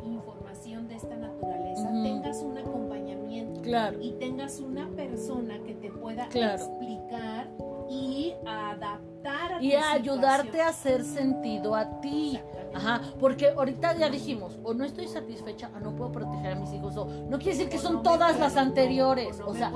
esta 0.99 1.17
naturaleza, 1.17 1.89
tengas 2.03 2.43
un 2.43 2.59
acompañamiento 2.59 3.61
Claro. 3.63 3.99
y 4.03 4.13
tengas 4.13 4.61
una 4.61 4.89
persona 4.91 5.59
que 5.65 5.75
te 5.75 5.91
pueda 5.91 6.29
Claro. 6.29 6.55
explicar 6.63 7.49
y 7.91 8.35
adaptar 8.47 9.55
a 9.55 9.63
Y 9.63 9.71
tu 9.71 9.77
a 9.79 9.93
ayudarte 9.93 10.61
a 10.61 10.69
hacer 10.69 11.05
sentido 11.05 11.75
a 11.75 12.01
ti. 12.01 12.39
Ajá, 12.75 13.01
porque 13.19 13.49
ahorita 13.49 13.97
ya 13.97 14.11
dijimos, 14.11 14.59
o 14.63 14.75
no 14.75 14.85
estoy 14.85 15.09
satisfecha, 15.09 15.71
o 15.75 15.81
no 15.81 15.97
puedo 15.97 16.13
proteger 16.13 16.53
a 16.53 16.55
mis 16.57 16.71
hijos, 16.73 16.97
o 16.99 17.07
no 17.07 17.39
quiere 17.39 17.53
decir 17.57 17.69
que 17.71 17.79
O 17.79 17.81
son 17.81 17.95
no 17.95 18.03
todas 18.03 18.33
puedo- 18.33 18.45
las 18.45 18.57
anteriores. 18.59 19.39
no 19.39 19.47
O 19.47 19.55
sea, 19.55 19.73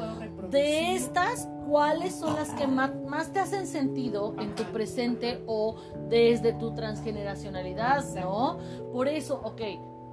de 0.50 0.94
estas, 0.94 1.48
¿cuáles 1.68 2.14
son 2.14 2.34
las 2.36 2.50
que 2.50 2.66
más, 2.66 2.94
más 3.06 3.32
te 3.32 3.40
hacen 3.40 3.66
sentido 3.66 4.34
en 4.38 4.54
tu 4.54 4.64
presente 4.64 5.42
o 5.46 5.76
desde 6.10 6.52
tu 6.52 6.74
transgeneracionalidad, 6.74 8.04
¿no? 8.14 8.58
Por 8.92 9.08
eso, 9.08 9.40
ok, 9.42 9.60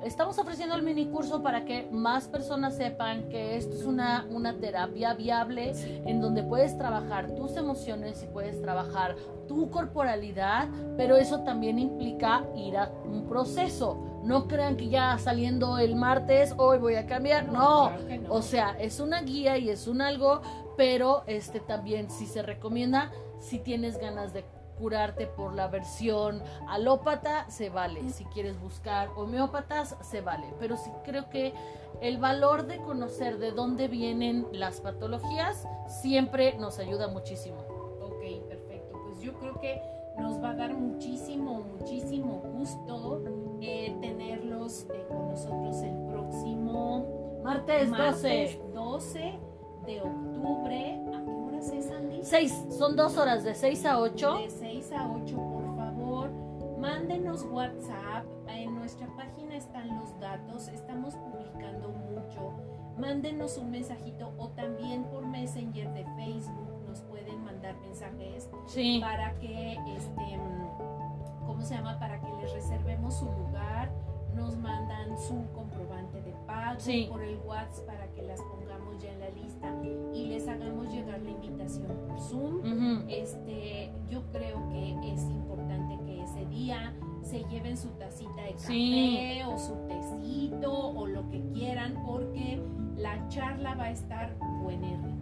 estamos 0.04 0.38
ofreciendo 0.40 0.76
el 0.76 0.84
mini 0.84 1.08
curso 1.08 1.42
para 1.42 1.66
que 1.66 1.88
más 1.92 2.28
personas 2.28 2.76
sepan 2.76 3.30
que 3.30 3.58
esto 3.58 3.76
es 3.76 3.84
una, 3.84 4.26
una 4.30 4.58
terapia 4.58 5.14
viable 5.14 5.74
en 6.06 6.22
donde 6.22 6.44
puedes 6.44 6.78
trabajar 6.78 7.36
tus 7.36 7.56
emociones 7.58 8.24
y 8.24 8.28
puedes 8.28 8.62
trabajar 8.62 9.16
tu 9.48 9.70
corporalidad, 9.70 10.70
pero 10.96 11.18
eso 11.18 11.42
también 11.42 11.80
implica 11.80 12.46
ir 12.56 12.78
a 12.78 12.92
un 13.04 13.28
proceso. 13.28 14.22
No 14.24 14.48
crean 14.48 14.78
que 14.78 14.90
ya 14.90 15.18
saliendo 15.18 15.78
el 15.78 15.96
martes 15.96 16.54
hoy 16.58 16.78
voy 16.78 16.96
a 16.96 17.06
cambiar, 17.06 17.48
no. 17.52 17.90
claro 17.90 18.08
que 18.08 18.18
no. 18.20 18.34
O 18.34 18.42
sea, 18.42 18.78
es 18.80 19.00
una 19.00 19.22
guía 19.22 19.58
y 19.58 19.70
es 19.70 19.88
un 19.88 20.02
algo, 20.02 20.42
pero 20.78 21.24
este 21.26 21.60
también 21.60 22.10
sí 22.10 22.26
se 22.26 22.42
recomienda 22.42 23.12
si 23.40 23.60
tienes 23.60 23.98
ganas 23.98 24.34
de 24.34 24.46
curarte 24.80 25.28
por 25.28 25.54
la 25.54 25.68
versión 25.68 26.42
alópata, 26.68 27.50
se 27.50 27.70
vale. 27.70 28.10
Si 28.10 28.26
quieres 28.26 28.60
buscar 28.60 29.10
homeópatas, 29.16 29.96
se 30.02 30.22
vale. 30.22 30.48
Pero 30.60 30.78
sí 30.78 30.90
creo 31.04 31.30
que 31.30 31.54
el 32.02 32.18
valor 32.18 32.66
de 32.66 32.78
conocer 32.78 33.38
de 33.38 33.52
dónde 33.52 33.88
vienen 33.88 34.48
las 34.52 34.80
patologías 34.82 35.68
siempre 35.88 36.58
nos 36.58 36.80
ayuda 36.80 37.08
muchísimo. 37.10 37.58
Ok, 38.02 38.48
perfecto. 38.48 39.00
Pues 39.06 39.22
yo 39.22 39.34
creo 39.34 39.60
que 39.60 39.82
nos 40.18 40.42
va 40.42 40.52
a 40.52 40.56
dar 40.56 40.74
muchísimo, 40.74 41.62
muchísimo 41.62 42.42
gusto 42.54 43.24
eh, 43.62 43.96
tenerlos 44.02 44.86
eh, 44.94 45.06
con 45.08 45.30
nosotros 45.30 45.82
el 45.82 45.96
próximo 46.08 47.40
Martes 47.44 47.90
12. 47.90 47.98
martes 47.98 48.60
12 48.74 49.40
de 49.86 50.02
octubre. 50.02 51.02
¿A 51.16 51.24
qué 51.24 51.32
horas 51.32 51.72
es, 51.72 51.92
Andy? 51.92 52.20
6, 52.22 52.66
son 52.78 52.96
dos 52.96 53.18
horas, 53.18 53.44
de 53.44 53.56
6 53.56 53.86
a 53.86 54.00
8. 54.00 54.38
De 54.38 54.50
6 54.50 54.69
a 54.92 55.08
8, 55.12 55.36
por 55.36 55.76
favor, 55.76 56.32
mándenos 56.80 57.44
WhatsApp. 57.52 58.26
En 58.48 58.76
nuestra 58.76 59.08
página 59.16 59.56
están 59.56 59.88
los 60.00 60.20
datos. 60.20 60.68
Estamos 60.70 61.16
publicando 61.16 61.90
mucho. 61.90 62.54
Mándenos 62.98 63.58
un 63.58 63.72
mensajito 63.72 64.34
o 64.38 64.50
también 64.50 65.04
por 65.06 65.26
Messenger 65.26 65.94
de 65.94 66.04
Facebook 66.16 66.84
nos 66.88 67.02
pueden 67.02 67.44
mandar 67.46 67.76
mensajes 67.78 68.50
Sí. 68.66 69.00
para 69.00 69.34
que, 69.36 69.74
este, 69.96 70.40
¿cómo 71.46 71.62
se 71.62 71.76
llama? 71.76 71.98
Para 72.00 72.20
que 72.20 72.28
les 72.42 72.52
reservemos 72.52 73.16
su 73.20 73.26
lugar. 73.26 73.92
Nos 74.36 74.56
mandan 74.58 75.18
su 75.18 75.46
comprobante 75.54 76.22
de 76.22 76.34
pago 76.48 76.80
Sí. 76.80 77.08
por 77.10 77.22
el 77.24 77.38
WhatsApp 77.46 77.86
para 77.86 78.08
que 78.14 78.22
las 78.22 78.40
pongamos 78.42 79.02
ya 79.02 79.12
en 79.12 79.20
la 79.20 79.30
lista 79.30 79.76
y 80.14 80.28
les 80.28 80.48
hagamos 80.48 80.88
llegar 80.94 81.22
la 81.22 81.30
invitación 81.32 81.88
por 82.08 82.20
Zoom. 82.20 83.06
Este, 83.10 83.92
yo 84.10 84.22
creo 84.32 84.68
que 84.70 85.12
es 85.14 85.22
importante 85.24 85.98
que 86.06 86.24
ese 86.24 86.46
día 86.46 86.94
se 87.22 87.44
lleven 87.46 87.78
su 87.78 87.90
tacita 87.90 88.42
de 88.44 88.52
café 88.54 88.68
Sí. 88.68 89.40
o 89.48 89.58
su 89.58 89.76
tecito 89.88 90.72
o 90.72 91.06
lo 91.06 91.30
que 91.30 91.42
quieran 91.54 92.02
porque 92.06 92.62
la 92.96 93.28
charla 93.28 93.76
va 93.76 93.86
a 93.86 93.92
estar 93.92 94.36
buenérrima. 94.62 95.19